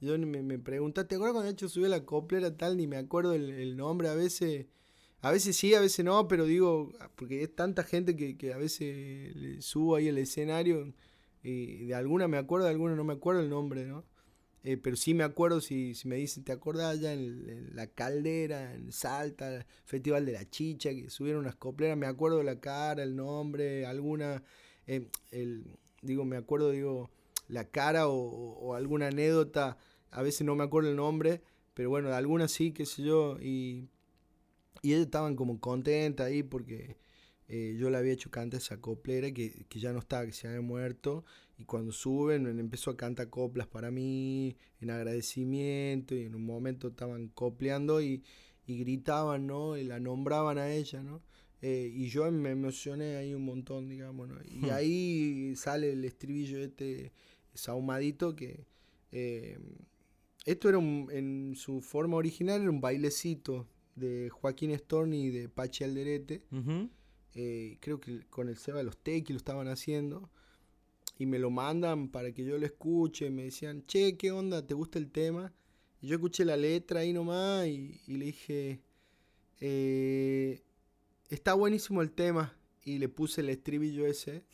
[0.00, 2.78] yo me, me pregunté, ¿te acuerdas cuando hecho subí la coplera tal?
[2.78, 4.64] Ni me acuerdo el, nombre a veces.
[5.20, 8.56] A veces sí, a veces no, pero digo, porque es tanta gente que, que a
[8.56, 10.94] veces le subo ahí el escenario
[11.42, 14.04] y de alguna me acuerdo, de alguna no me acuerdo el nombre, ¿no?
[14.66, 18.74] Eh, pero sí me acuerdo si, si me dicen, ¿te acordás ya en, la caldera,
[18.74, 21.98] en Salta, Festival de la Chicha, que subieron unas copleras?
[21.98, 24.42] Me acuerdo la cara, el nombre, alguna,
[24.86, 25.66] eh, el,
[26.00, 27.10] digo, me acuerdo, digo,
[27.46, 29.76] la cara o, alguna anécdota,
[30.10, 31.42] a veces no me acuerdo el nombre,
[31.74, 33.90] pero bueno, de alguna sí, qué sé yo, y,
[34.80, 36.96] y ellos estaban como contentas ahí porque
[37.48, 40.48] eh, yo le había hecho cantar esa coplera que, que ya no estaba, que se
[40.48, 41.24] había muerto,
[41.56, 46.88] y cuando suben empezó a cantar coplas para mí en agradecimiento y en un momento
[46.88, 48.22] estaban copleando y,
[48.66, 49.76] gritaban, ¿no?
[49.76, 51.22] Y la nombraban a ella, ¿no?
[51.60, 54.36] Eh, y yo me emocioné ahí un montón, digamos, ¿no?
[54.42, 54.70] Y hmm.
[54.72, 57.12] ahí sale el estribillo este
[57.54, 58.66] saumadito que...
[59.12, 59.58] Eh,
[60.46, 65.84] esto era en su forma original era un bailecito de Joaquín Storni y de Pachi
[65.84, 66.42] Alderete.
[67.34, 70.30] Eh, creo que con el Seba de los Tequi lo estaban haciendo
[71.18, 73.30] y me lo mandan para que yo lo escuche.
[73.30, 74.66] Me decían, che, ¿qué onda?
[74.66, 75.52] ¿Te gusta el tema?
[76.00, 78.80] Y yo escuché la letra ahí nomás y, le dije,
[79.60, 80.62] eh,
[81.28, 82.56] está buenísimo el tema.
[82.84, 84.44] Y le puse el estribillo ese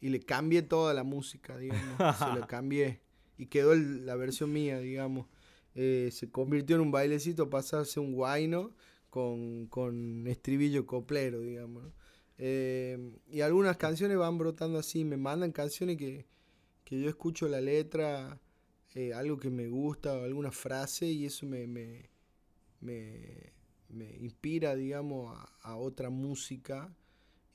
[0.00, 1.98] y le cambié toda la música, digamos.
[2.18, 3.00] se lo cambié
[3.36, 5.26] y quedó la versión mía, digamos.
[5.74, 8.72] Eh, se convirtió en un bailecito, pasarse un guayno
[9.10, 11.84] con, con estribillo coplero, digamos.
[12.38, 16.26] Eh, y algunas canciones van brotando así, me mandan canciones que,
[16.90, 18.40] yo escucho la letra,
[18.94, 22.10] eh, algo que me gusta, o alguna frase, y eso me, me,
[24.20, 26.94] inspira, digamos, a, otra música.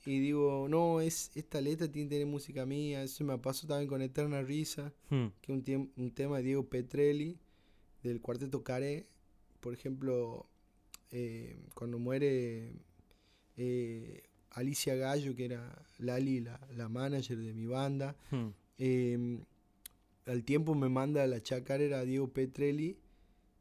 [0.06, 3.02] Y digo, no, es esta letra tiene que tener música mía.
[3.02, 5.26] Eso me pasó también con Eterna Risa, hmm.
[5.42, 7.38] que es un, un, tema de Diego Petrelli,
[8.02, 9.06] del cuarteto Caré.
[9.60, 10.46] Por ejemplo,
[11.10, 12.72] eh, cuando muere
[14.52, 18.16] Alicia Gallo, que era Lali, la, la manager de mi banda.
[18.30, 18.48] Hmm.
[18.78, 19.44] Em,
[20.26, 22.96] al tiempo me manda la chacarera Diego Petrelli.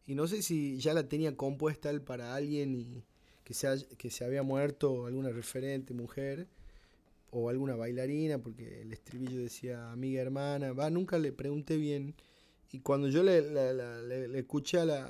[0.08, 3.04] Y no sé si ya la tenía compuesta él para alguien y
[3.44, 6.48] que se, que se había muerto alguna referente mujer
[7.32, 10.74] o alguna bailarina, porque el estribillo decía amiga hermana.
[10.74, 12.16] Va, nunca le pregunté bien.
[12.72, 15.06] Y cuando yo le, le, escuché a la,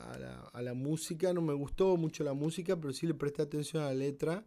[0.53, 3.87] a la, música, no me gustó mucho la música, pero sí le presté atención a
[3.87, 4.45] la letra.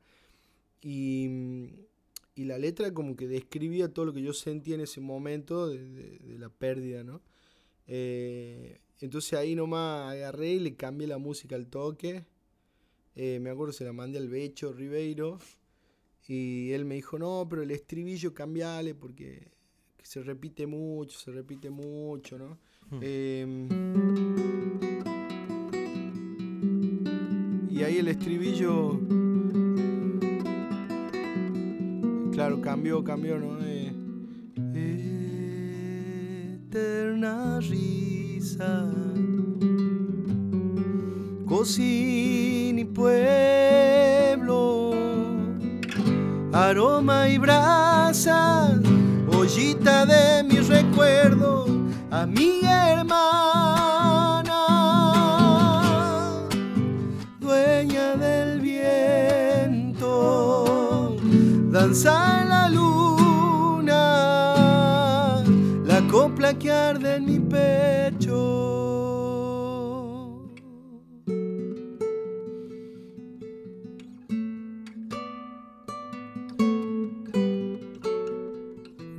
[0.83, 1.71] Y,
[2.35, 6.18] y, la letra como que describía todo lo que yo sentía en ese momento de,
[6.38, 7.23] la pérdida, ¿no?
[7.87, 12.25] Eh, entonces ahí nomás agarré y le cambié la música al toque.
[13.14, 15.38] Eh, me acuerdo se la mandé al Becho Ribeiro.
[16.27, 19.53] Y él me dijo, no, pero el estribillo cambiale porque
[20.03, 22.59] se repite mucho, se repite mucho, ¿no?
[22.90, 23.01] Hmm.
[23.03, 23.68] Em,
[27.71, 29.21] y ahí el estribillo
[32.42, 33.57] Claro, cambió, cambió, ¿no?
[33.64, 33.92] Eh,
[36.57, 38.90] eterna risa,
[41.46, 44.90] cocina y pueblo,
[46.52, 48.76] aroma y brasa,
[49.28, 51.70] ollita de mis recuerdos,
[52.11, 52.26] a
[61.92, 62.33] danza
[66.59, 68.38] que arde en mi pecho.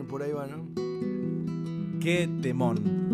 [0.09, 0.65] Por ahí va, ¿no?
[1.99, 3.12] Qué temón.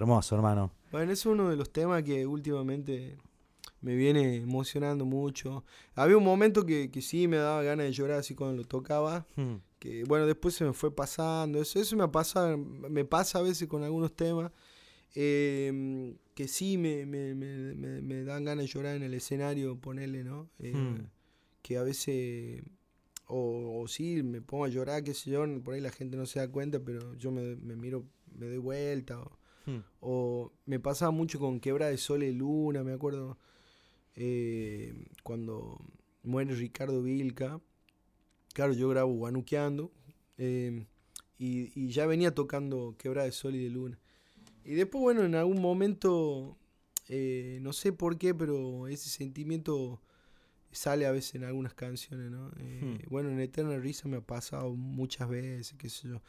[0.00, 0.72] Hermoso, hermano.
[0.90, 3.16] Bueno, es uno de los temas que últimamente
[3.82, 5.64] me viene emocionando mucho.
[5.94, 9.26] Había un momento que, que sí me daba ganas de llorar así cuando lo tocaba.
[9.36, 9.56] Hmm.
[9.78, 11.60] Que bueno, después se me fue pasando.
[11.60, 14.50] Eso, eso me pasa, me pasa a veces con algunos temas.
[15.14, 20.24] eh, que sí me, me, me, me- dan ganas de llorar en el escenario, ponerle,
[20.24, 20.48] ¿no?
[20.58, 21.06] Eh, Hmm.
[21.62, 22.62] Que a veces,
[23.26, 26.24] o, o sí, me pongo a llorar, qué sé yo, por ahí la gente no
[26.24, 29.20] se da cuenta, pero yo me, me miro, me doy vuelta.
[29.20, 29.30] O,
[29.66, 29.80] Hmm.
[30.00, 33.38] o me pasaba mucho con Quebra de Sol y Luna, me acuerdo.
[34.16, 35.80] eh, cuando
[36.22, 37.60] muere Ricardo Vilca.
[38.54, 39.92] Claro, yo grabo Guanuqueando.
[40.38, 40.86] eh,
[41.38, 43.98] y, y ya venía tocando Quebra de Sol y de Luna.
[44.64, 46.58] Y después, bueno, en algún momento,
[47.08, 50.00] eh, no sé por qué, pero ese sentimiento
[50.70, 52.50] sale a veces en algunas canciones, ¿no?
[52.58, 56.20] Eh, Bueno, en Eterna Risa me ha pasado muchas veces, qué sé yo.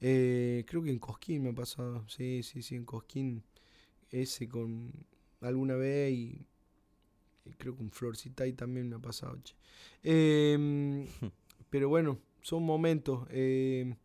[0.00, 3.42] Eh, creo que en Cosquín me ha pasado, sí, sí, sí, en Cosquín
[4.10, 4.92] ese con
[5.40, 6.46] alguna vez y,
[7.58, 9.38] creo que con Florcita y también me ha pasado.
[9.42, 9.54] che.
[10.02, 11.06] Em,
[11.70, 13.26] pero bueno, son momentos.
[13.30, 13.96] em,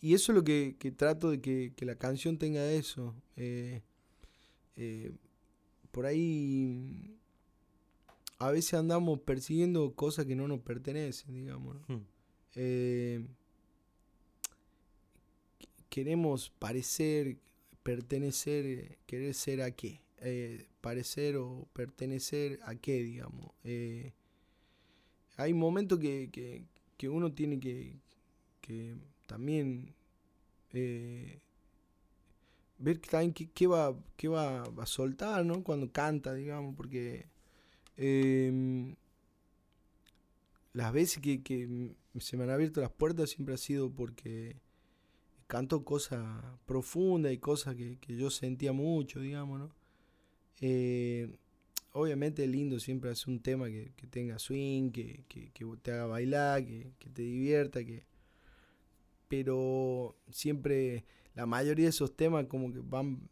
[0.00, 3.14] y eso es lo que, que trato de que, que la canción tenga eso.
[3.36, 3.82] eh,
[4.76, 5.10] eh,
[5.90, 7.18] por ahí
[8.38, 11.76] a veces andamos persiguiendo cosas que no nos pertenecen, digamos.
[11.88, 11.96] ¿no?
[11.96, 12.04] Hmm.
[12.54, 13.26] Eh,
[15.98, 17.38] queremos parecer,
[17.82, 20.00] pertenecer, querer ser a qué.
[20.20, 23.50] Eh, parecer o pertenecer a qué, digamos.
[23.64, 24.12] Eh,
[25.36, 26.64] hay momentos que, que-
[26.96, 27.96] que uno tiene que,
[28.60, 28.96] que
[29.26, 29.94] también
[30.72, 31.40] eh,
[32.78, 35.62] ver también qué, va, qué va a soltar, ¿no?
[35.64, 37.26] Cuando canta, digamos, porque
[37.96, 38.96] em,
[40.72, 41.42] las veces que,
[42.18, 44.56] se me han abierto las puertas siempre ha sido porque
[45.48, 46.24] canto cosas
[46.66, 49.70] profundas y cosas que, que yo sentía mucho, digamos, ¿no?
[50.60, 51.36] Eh,
[51.92, 55.90] obviamente es lindo siempre hacer un tema que, que tenga swing, que, que- que te
[55.92, 58.04] haga bailar, que, que te divierta, que...
[59.28, 63.28] Pero siempre la mayoría de esos temas como que van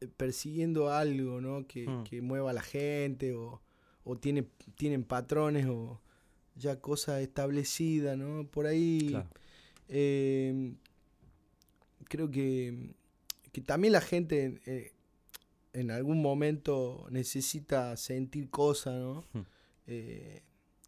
[0.00, 1.66] eh, persiguiendo algo, ¿no?
[1.66, 2.04] Que, Mm.
[2.04, 3.60] que mueva a la gente o,
[4.04, 6.00] o tiene, tienen patrones o
[6.56, 8.46] ya cosas establecidas, ¿no?
[8.46, 9.28] Por ahí Claro.
[9.88, 10.74] eh,
[12.08, 12.94] creo que,
[13.52, 14.92] que también la gente eh,
[15.72, 19.24] en algún momento necesita sentir cosas, ¿no?
[19.32, 19.42] Hmm.
[19.86, 20.42] Eh,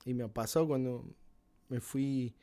[0.04, 1.04] y me ha pasado cuando
[1.68, 2.34] me fui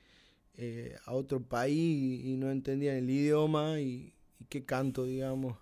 [0.58, 5.58] eh, a otro país y no entendía el idioma y, y qué canto, digamos.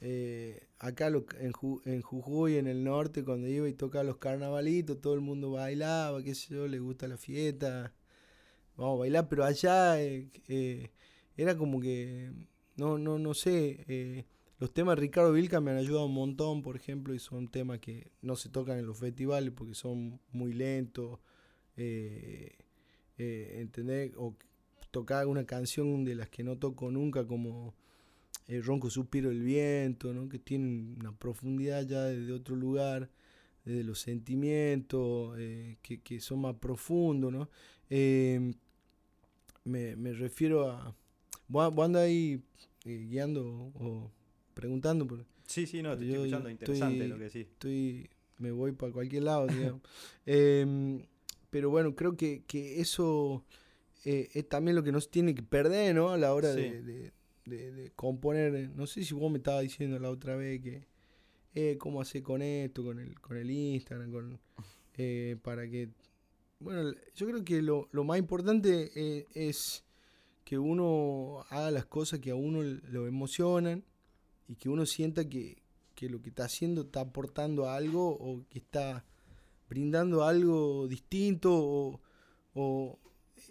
[0.00, 4.16] Eh, acá lo- en, Ju- en Jujuy, en el norte, cuando iba y tocaba los
[4.18, 7.92] carnavalitos, todo el mundo bailaba, qué sé yo, le gusta la fiesta,
[8.76, 10.90] vamos a bailar, pero allá eh, eh,
[11.36, 12.32] era como que,
[12.76, 14.24] no, no, no sé, eh,
[14.58, 17.78] los temas de Ricardo Vilca me han ayudado un montón, por ejemplo, y son temas
[17.78, 21.18] que no se tocan en los festivales porque son muy lentos,
[21.76, 22.58] eh,
[23.18, 24.12] eh, ¿entendés?
[24.16, 24.36] O
[24.90, 27.74] tocar una canción de las que no toco nunca, como
[28.48, 30.28] el Ronco Suspiro del Viento, ¿no?
[30.28, 33.08] que tienen una profundidad ya desde otro lugar,
[33.64, 37.48] desde los sentimientos, eh, que, que son más profundos, ¿no?
[37.88, 38.52] Eh,
[39.64, 40.94] me, me refiero a...
[41.50, 42.40] Vos vos andás ahí
[42.84, 43.44] eh, guiando
[43.74, 44.10] o
[44.54, 46.48] preguntando, pero Sí, sí, no, te estoy escuchando.
[46.48, 47.46] Interesante estoy- lo que decís.
[47.52, 49.82] estoy me voy para cualquier lado, digamos.
[50.26, 51.02] Em,
[51.50, 53.44] pero bueno, creo que, que eso
[54.04, 56.10] eh, es también lo que nos tiene que perder, ¿no?
[56.10, 56.60] A la hora Sí.
[56.60, 57.12] de, de-
[57.46, 58.70] de- de componer.
[58.76, 60.86] No sé si vos me estabas diciendo la otra vez que,
[61.54, 64.38] eh, ¿cómo hacer con esto, con el, con el Instagram, con,
[64.96, 65.88] eh, para que...
[66.60, 69.82] Bueno, yo creo que lo, lo más importante eh, es
[70.44, 73.84] que uno haga las cosas que a uno lo emocionan
[74.48, 75.62] y que uno sienta que,
[75.94, 79.04] que lo que está haciendo está aportando algo o que está
[79.68, 82.00] brindando algo distinto o,
[82.54, 82.98] o-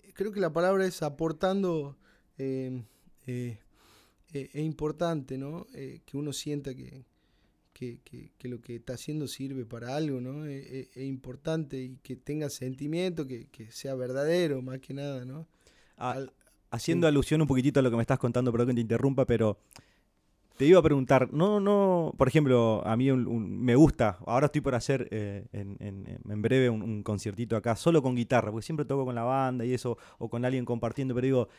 [0.04, 1.98] eh, creo que la palabra es aportando
[2.38, 2.84] eh,
[3.28, 3.60] eh,
[4.34, 5.66] eh, es importante, ¿no?
[5.74, 7.06] Que uno sienta que,
[7.74, 8.00] que,
[8.38, 10.46] que, lo que está haciendo sirve para algo, ¿no?
[10.46, 15.48] Es, importante y que tenga sentimiento, que, que, sea verdadero, más que nada, ¿no?
[15.98, 16.26] Ah,
[16.72, 19.58] haciendo alusión un poquitito a lo que me estás contando, perdón que te interrumpa, pero
[20.58, 24.76] te iba a preguntar, no, no, por ejemplo, a mí me gusta, ahora estoy por
[24.76, 29.06] hacer eh, en, en, breve un, un, conciertito acá, solo con guitarra, porque siempre toco
[29.06, 31.50] con la banda y eso, o con alguien compartiendo, pero digo,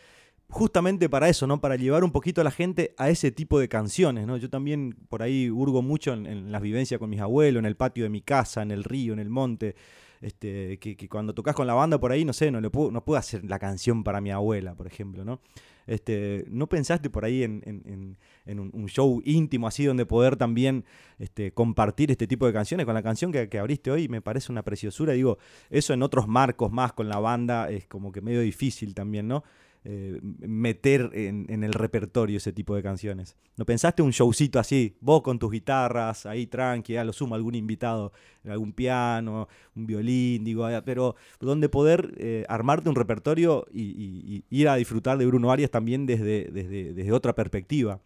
[0.50, 1.60] justamente para eso, ¿no?
[1.60, 4.36] Para llevar un poquito a la gente a ese tipo de canciones, ¿no?
[4.36, 8.04] Yo también por ahí hurgo mucho en, las vivencias con mis abuelos, en el patio
[8.04, 9.76] de mi casa, en el río, en el monte.
[10.20, 13.04] Este, que, cuando tocas con la banda por ahí, no sé, no, le puedo, no
[13.04, 15.40] puedo hacer la canción para mi abuela, por ejemplo, ¿no?
[15.86, 18.16] Este, ¿No pensaste por ahí en,
[18.46, 20.84] un, show íntimo así donde poder también
[21.18, 22.86] este, compartir este tipo de canciones?
[22.86, 25.14] Con la canción que, que, abriste hoy me parece una preciosura.
[25.14, 25.38] Digo,
[25.70, 29.42] eso en otros marcos más con la banda es como que medio difícil también, ¿no?
[29.82, 33.38] Eh, meter en, el repertorio ese tipo de canciones.
[33.56, 34.94] ¿No pensaste un showcito así?
[35.00, 38.12] Vos con tus guitarras, ahí tranqui, a lo sumo algún invitado,
[38.44, 44.76] algún piano, un violín, digo, pero donde poder eh, armarte un repertorio y, ir a
[44.76, 48.02] disfrutar de Bruno Arias también desde, desde, otra perspectiva.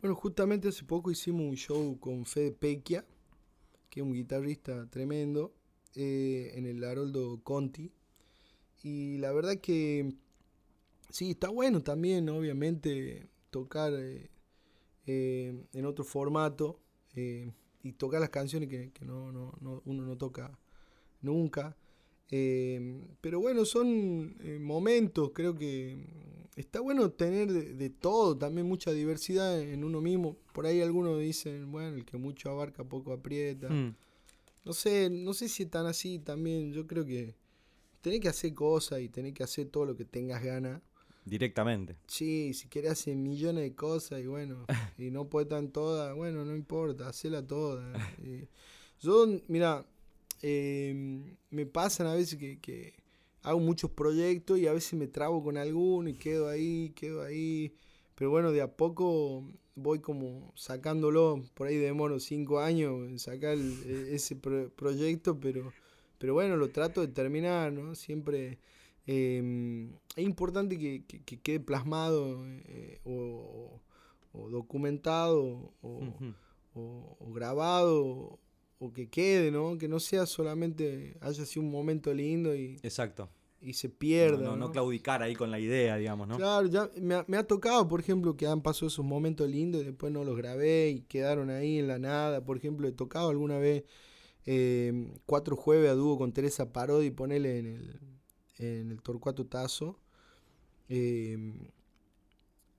[0.00, 3.04] Bueno, justamente hace poco hicimos un show con Fede Pequia,
[3.90, 5.52] que es un guitarrista tremendo,
[5.96, 7.90] eh, en el Haroldo Conti.
[8.84, 10.14] Y la verdad que
[11.10, 14.30] Sí, está bueno también, obviamente, tocar eh,
[15.06, 16.80] eh, en otro formato
[17.14, 17.50] eh,
[17.82, 19.52] y tocar las canciones que, no,
[19.84, 20.58] uno no toca
[21.22, 21.76] nunca.
[22.28, 25.96] pero bueno, son momentos, creo que
[26.60, 30.36] está bueno tener de, todo, también mucha diversidad en uno mismo.
[30.52, 33.68] Por ahí algunos dicen, bueno, el que mucho abarca poco aprieta.
[33.68, 33.94] Mm.
[34.64, 36.72] No sé, no sé si es tan así también.
[36.72, 37.34] Yo creo que
[38.00, 40.82] tenés que hacer cosas y tenés que hacer todo lo que tengas ganas.
[41.28, 41.96] Directamente.
[42.06, 44.64] Sí, si quieres hacer millones de cosas y bueno,
[44.98, 47.92] y no puede estar todas, bueno, no importa, hacela toda.
[49.00, 49.86] yo, mira,
[50.40, 52.94] em, me pasan a veces que,
[53.42, 57.72] hago muchos proyectos y a veces me trabo con alguno y quedo ahí, quedo ahí.
[58.14, 59.44] Pero bueno, de a poco
[59.76, 65.72] voy como sacándolo, por ahí demoro cinco años en sacar e, ese proyecto, pero,
[66.18, 67.94] pero bueno, lo trato de terminar, ¿no?
[67.94, 68.58] Siempre
[69.10, 71.02] Em, es importante que,
[71.42, 73.80] quede plasmado eh, o,
[74.50, 78.38] documentado o, grabado
[78.78, 79.78] o que quede, ¿no?
[79.78, 83.30] Que no sea solamente haya sido un momento lindo y, Exacto.
[83.62, 84.44] y se pierda.
[84.44, 86.36] No, no, claudicar ahí con la idea, digamos, ¿no?
[86.36, 89.80] Claro, ya me ha, me ha, tocado, por ejemplo, que han pasado esos momentos lindos
[89.80, 92.44] y después no los grabé y quedaron ahí en la nada.
[92.44, 93.84] Por ejemplo, he tocado alguna vez
[94.44, 98.17] em, cuatro jueves a dúo con Teresa Parodi y ponerle en el
[98.58, 99.98] en el Torcuato Tazo.
[100.88, 101.68] Em,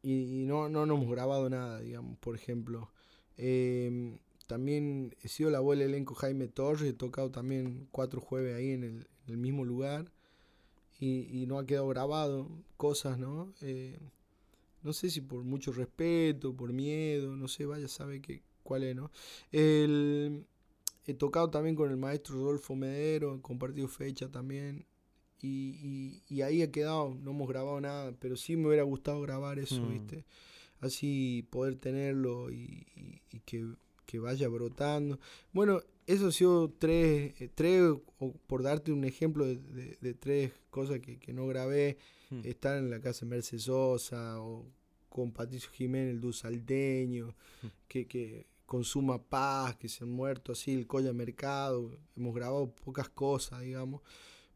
[0.01, 2.89] y, no, no, hemos grabado nada, digamos, por ejemplo.
[3.37, 8.55] Em, también he sido la abuela del elenco Jaime Torres, he tocado también cuatro jueves
[8.55, 10.11] ahí en el, mismo lugar.
[10.99, 13.53] Y, no ha quedado grabado cosas, ¿no?
[13.61, 13.97] Eh,
[14.83, 18.95] no sé si por mucho respeto, por miedo, no sé, vaya sabe que, cuál es,
[18.95, 19.11] ¿no?
[19.51, 24.85] he tocado también con el maestro Rodolfo Medero, he compartido fecha también.
[25.41, 29.57] Y, y, ahí ha quedado, no hemos grabado nada, pero sí me hubiera gustado grabar
[29.57, 29.91] eso, mm.
[29.91, 30.25] ¿viste?
[30.81, 32.85] Así poder tenerlo y,
[33.45, 35.19] que, vaya brotando.
[35.53, 37.83] Bueno, eso ha sido tres, eh, tres
[38.17, 41.97] o por darte un ejemplo de, tres cosas que, no grabé,
[42.31, 42.41] mm.
[42.43, 44.65] estar en la casa de Mercedes Sosa o
[45.07, 47.67] con Patricio Jiménez, el Salteño, mm.
[47.87, 53.07] que, que consuma paz, que se han muerto así, el Colla Mercado, hemos grabado pocas
[53.07, 54.01] cosas, digamos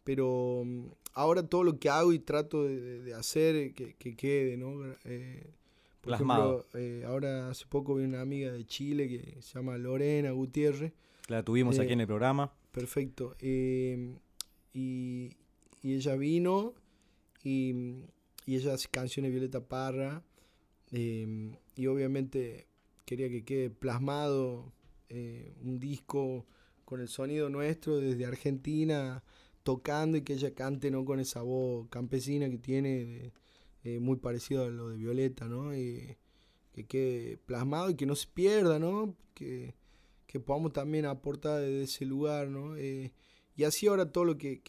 [0.03, 4.57] pero mm, ahora todo lo que hago y trato de, hacer eh, que, que, quede,
[4.57, 4.83] ¿no?
[5.05, 5.51] Eh,
[6.01, 10.31] por ejemplo, eh, ahora hace poco vi una amiga de Chile que se llama Lorena
[10.31, 10.91] Gutiérrez.
[11.29, 12.51] La tuvimos aquí en el programa.
[12.71, 13.35] Perfecto.
[13.41, 14.17] y,
[14.73, 15.29] y,
[15.81, 16.73] ella vino
[17.43, 17.73] y,
[18.45, 20.23] y, ella hace canciones Violeta Parra.
[20.91, 22.67] y obviamente
[23.05, 24.73] quería que quede plasmado
[25.09, 26.45] un disco
[26.83, 29.23] con el sonido nuestro desde Argentina
[29.63, 31.05] tocando y que ella cante ¿no?
[31.05, 33.31] con esa voz campesina que tiene,
[33.83, 35.75] eh, muy parecido a lo de Violeta, ¿no?
[35.75, 36.17] Y
[36.73, 39.15] que quede plasmado y que no se pierda, ¿no?
[39.33, 39.75] Que,
[40.45, 42.75] podamos también aportar desde ese lugar, ¿no?
[42.75, 43.13] Eh,
[43.55, 44.61] y así ahora todo lo que,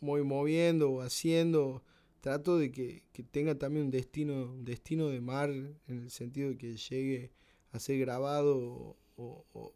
[0.00, 1.82] voy moviendo o haciendo,
[2.20, 6.76] trato de que, tenga también un destino, destino de mar, en el sentido de que
[6.76, 7.32] llegue
[7.72, 9.74] a ser grabado o,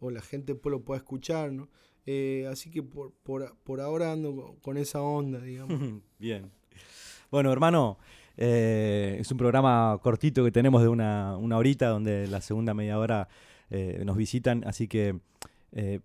[0.00, 1.70] o la gente después lo pueda escuchar, ¿no?
[2.06, 6.02] Eh, así que por, por, ahora ando con esa onda, digamos.
[6.18, 6.50] Bien.
[7.30, 7.98] Bueno, hermano,
[8.36, 12.98] eh, es un programa cortito que tenemos de una, una horita, donde la segunda media
[12.98, 13.28] hora
[13.70, 14.64] eh, nos visitan.
[14.66, 15.18] Así que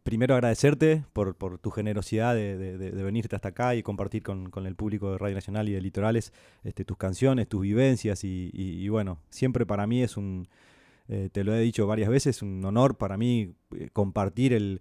[0.01, 5.19] primero agradecerte por, tu generosidad de, venirte hasta acá y compartir con, el público de
[5.19, 6.33] Radio Nacional y de Litorales
[6.63, 10.47] este, tus canciones, tus vivencias y bueno, siempre para mí es un
[11.11, 14.79] eh, te lo he dicho varias veces, un honor para mí eh, compartir el,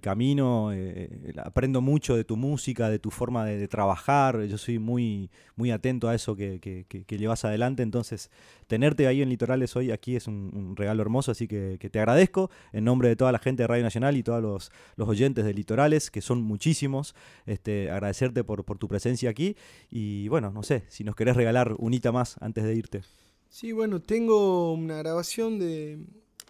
[0.00, 5.30] camino, eh, aprendo mucho de tu música, de tu forma de, trabajar, yo soy muy,
[5.56, 8.30] muy atento a eso que, que, llevas adelante, entonces
[8.66, 12.84] tenerte ahí en Litorales hoy aquí es un, regalo hermoso, así que, te agradezco en
[12.84, 16.10] nombre de toda la gente de Radio Nacional y todos los, los oyentes de Litorales,
[16.10, 17.14] que son muchísimos,
[17.44, 19.54] este, agradecerte por, por tu presencia aquí
[19.90, 23.02] y bueno, no sé, si nos querés regalar unita más antes de irte.
[23.50, 25.98] Sí, bueno, tengo una grabación de,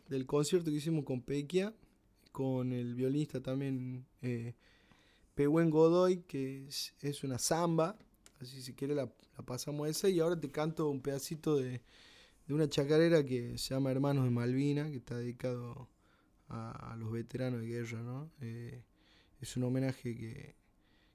[0.08, 1.72] del concierto que hicimos con Pequia,
[2.32, 4.54] con el violista también eh,
[5.34, 7.96] Pehuen Godoy, que es, una samba,
[8.40, 9.08] así si quiere la,
[9.46, 11.82] pasamos esa, y ahora te canto un pedacito de,
[12.48, 15.88] una chacarera que se llama Hermanos de Malvina, que está dedicado
[16.48, 18.30] a, los veteranos de guerra, ¿no?
[18.40, 18.82] Eh,
[19.40, 20.56] es un homenaje que,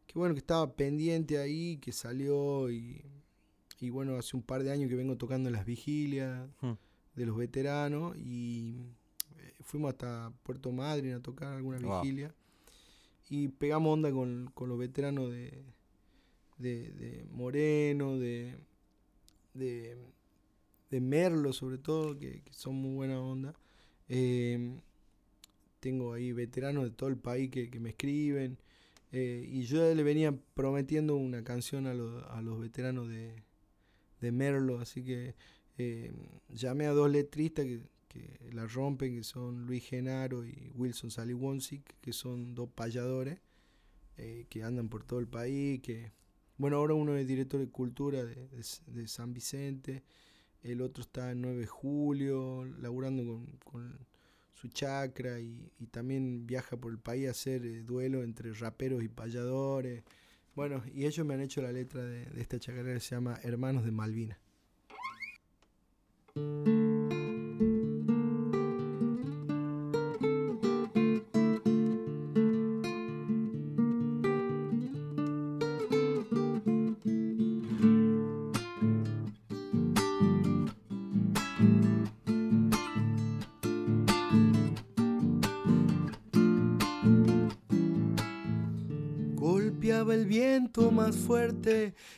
[0.08, 3.04] que, bueno, que estaba pendiente ahí, que salió y
[3.84, 6.72] y bueno, hace un par de años que vengo tocando en las vigilias hmm.
[7.16, 8.78] de los veteranos y
[9.38, 12.34] eh, fuimos hasta Puerto Madryn a tocar alguna vigilia.
[13.30, 15.66] Y pegamos onda con, los veteranos de,
[16.58, 18.56] de, Moreno, de,
[19.54, 19.98] de,
[21.02, 23.54] Merlo sobre todo, que, son muy buena onda.
[24.08, 24.80] Eh,
[25.82, 28.58] tengo ahí veteranos de todo el país que, me escriben.
[29.12, 33.44] Eh, y yo le venía prometiendo una canción a, a los veteranos de,
[34.24, 35.36] de Merlo, así que
[35.78, 36.12] eh,
[36.50, 37.84] llamé a dos letristas que,
[38.52, 43.40] la rompen, que son Luis Genaro y Wilson Saliwonsic, que son dos payadores
[44.18, 46.12] eh, que andan por todo el país, que
[46.58, 50.04] bueno, ahora uno es director de cultura de, San Vicente,
[50.62, 53.98] el otro está en 9 de julio, laburando con,
[54.54, 59.10] su chacra y, también viaja por el país a hacer eh, duelo entre raperos y
[59.10, 60.04] payadores.
[60.56, 63.84] Bueno, y ellos me han hecho la letra de, esta chacarera que se llama Hermanos
[63.86, 64.40] de Malvina.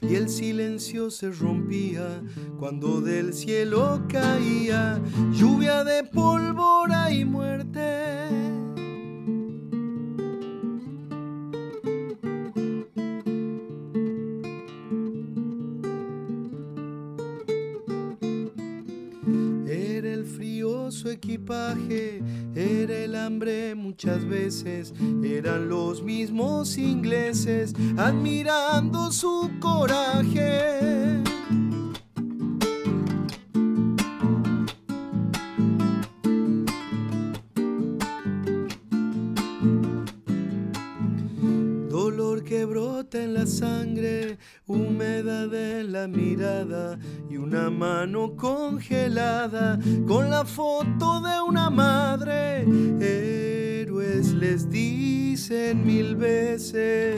[0.01, 2.23] Y el silencio se rompía
[2.57, 4.99] cuando del cielo caía
[5.31, 8.24] lluvia de pólvora y muerte.
[23.95, 24.93] Muchas veces,
[25.23, 31.23] eran los mismos ingleses admirando su coraje.
[41.89, 44.37] Dolor que brota en la sangre,
[44.67, 52.65] humedad en la mirada y una mano congelada con la foto de una madre.
[53.95, 57.17] Les dicen mil veces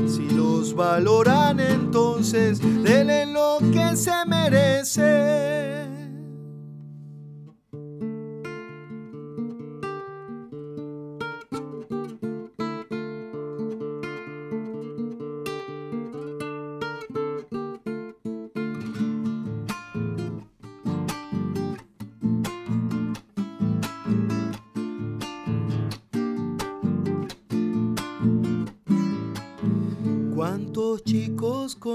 [0.08, 5.93] Si los valoran entonces, denle lo que se merece.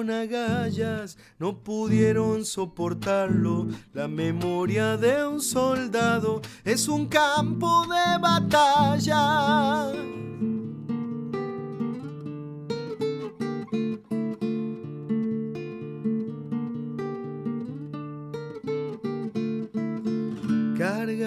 [0.06, 3.66] Agallas no pudieron soportarlo.
[3.92, 9.92] La memoria de un soldado es un campo de batalla.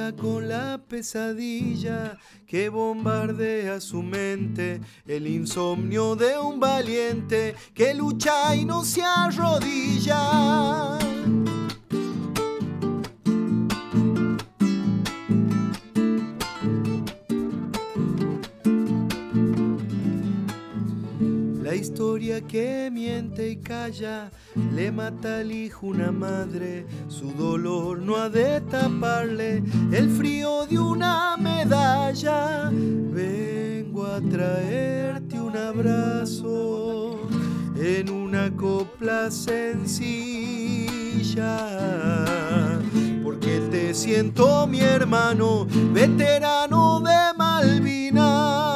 [0.10, 8.66] Con la pesadilla que bombardea su mente, el insomnio de un valiente que lucha y
[8.66, 10.18] no se arrodilla.
[22.39, 24.32] Que miente y calla,
[24.73, 29.61] le mata al hijo una madre, su dolor no ha de taparle
[29.91, 32.71] el frío de una medalla.
[32.71, 37.19] Vengo a traerte un abrazo
[37.75, 40.39] en una copla sencilla.
[43.23, 48.70] Porque te siento mi hermano, veterano de Malvinas.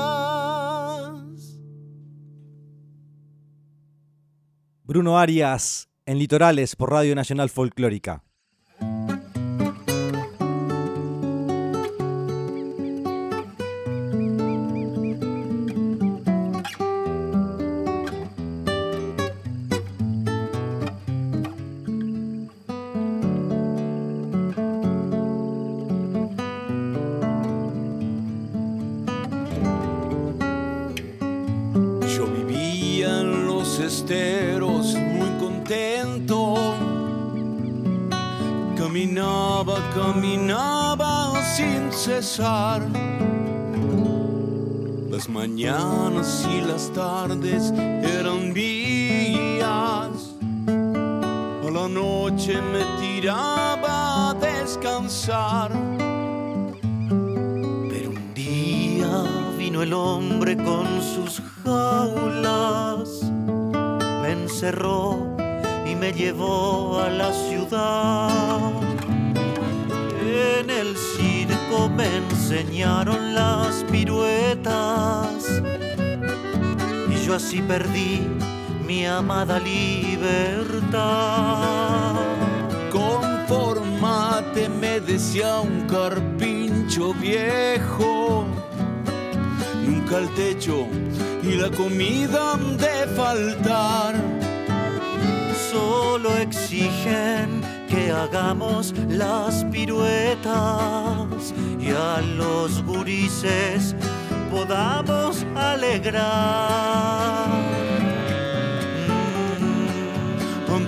[4.96, 8.24] Bruno Arias en Litorales por Radio Nacional Folclórica.
[79.46, 80.96] Amada libertad.
[82.92, 88.46] Conformate, me decía un carpincho viejo.
[89.86, 90.88] Nunca el techo
[91.44, 94.16] y la comida han de faltar.
[95.72, 103.96] Solo exigen que hagamos las piruetas y a los gurises
[104.50, 107.06] podamos alegrar.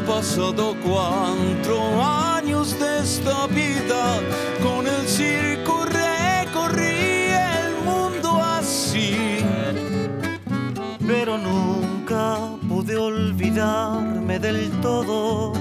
[0.07, 4.21] Pasado cuatro años de esta vida,
[4.63, 7.29] con el circo recorrí
[7.59, 9.39] el mundo así,
[11.05, 12.39] pero nunca
[12.69, 15.53] pude olvidarme del todo.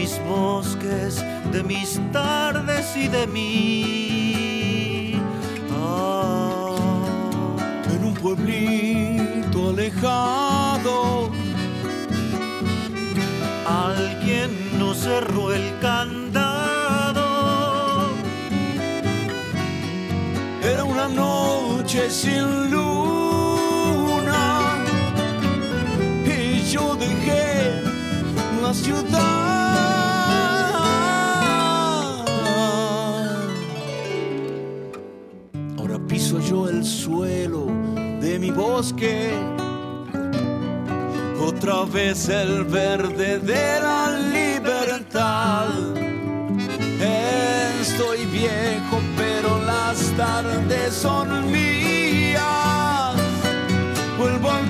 [0.00, 1.22] Mis bosques,
[1.52, 5.12] de mis tardes y de mí.
[5.78, 6.74] Ah,
[7.94, 11.30] en un pueblito alejado,
[15.10, 17.26] cerró el candado.
[20.62, 24.44] Era una noche sin luna
[26.24, 27.82] y yo dejé
[28.62, 29.40] la ciudad.
[36.50, 37.66] yo el suelo
[38.20, 39.32] de mi bosque.
[41.40, 44.00] Otra vez el verde de la
[45.10, 45.68] libertad.
[47.80, 53.14] Estoy viejo, pero las tardes son mías.
[54.18, 54.66] Vuelvo al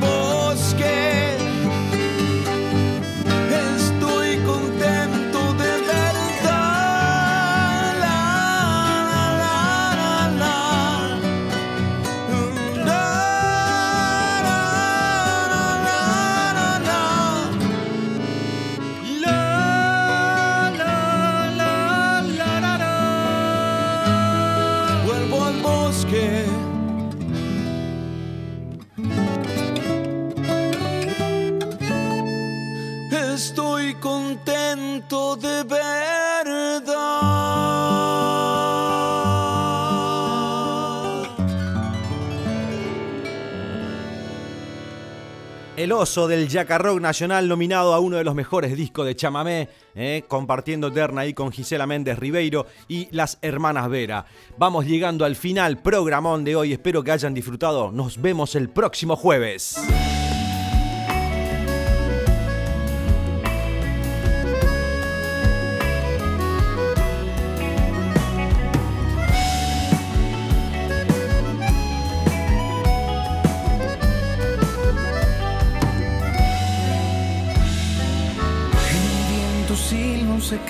[45.90, 50.92] El del Jacarrock Nacional nominado a uno de los mejores discos de chamamé, eh, compartiendo
[50.92, 54.24] terna ahí con Gisela Méndez Ribeiro y las hermanas Vera.
[54.56, 57.90] Vamos llegando al final, programón de hoy, espero que hayan disfrutado.
[57.90, 59.80] Nos vemos el próximo jueves.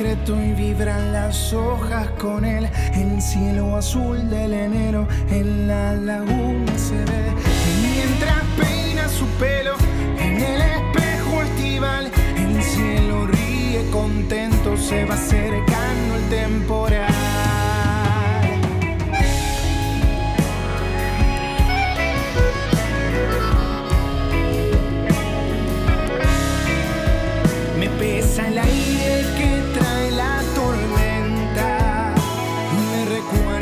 [0.01, 2.67] secreto y vibran las hojas con él.
[2.95, 7.35] El cielo azul del enero en la laguna se ve.
[7.83, 9.75] Mientras peina su pelo
[10.19, 17.10] en el espejo estival, el cielo ríe contento, se va acercando el temporal.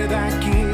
[0.09, 0.68] queda aquí.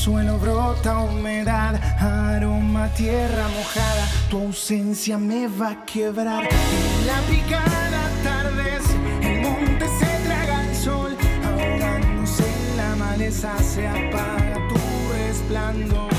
[0.00, 4.08] Suelo brota humedad, aroma tierra mojada.
[4.30, 6.44] Tu ausencia me va a quebrar.
[6.44, 8.84] En la picada tardes,
[9.20, 16.09] el monte se traga el sol, ahogándose en la maleza se apaga tu resplandor.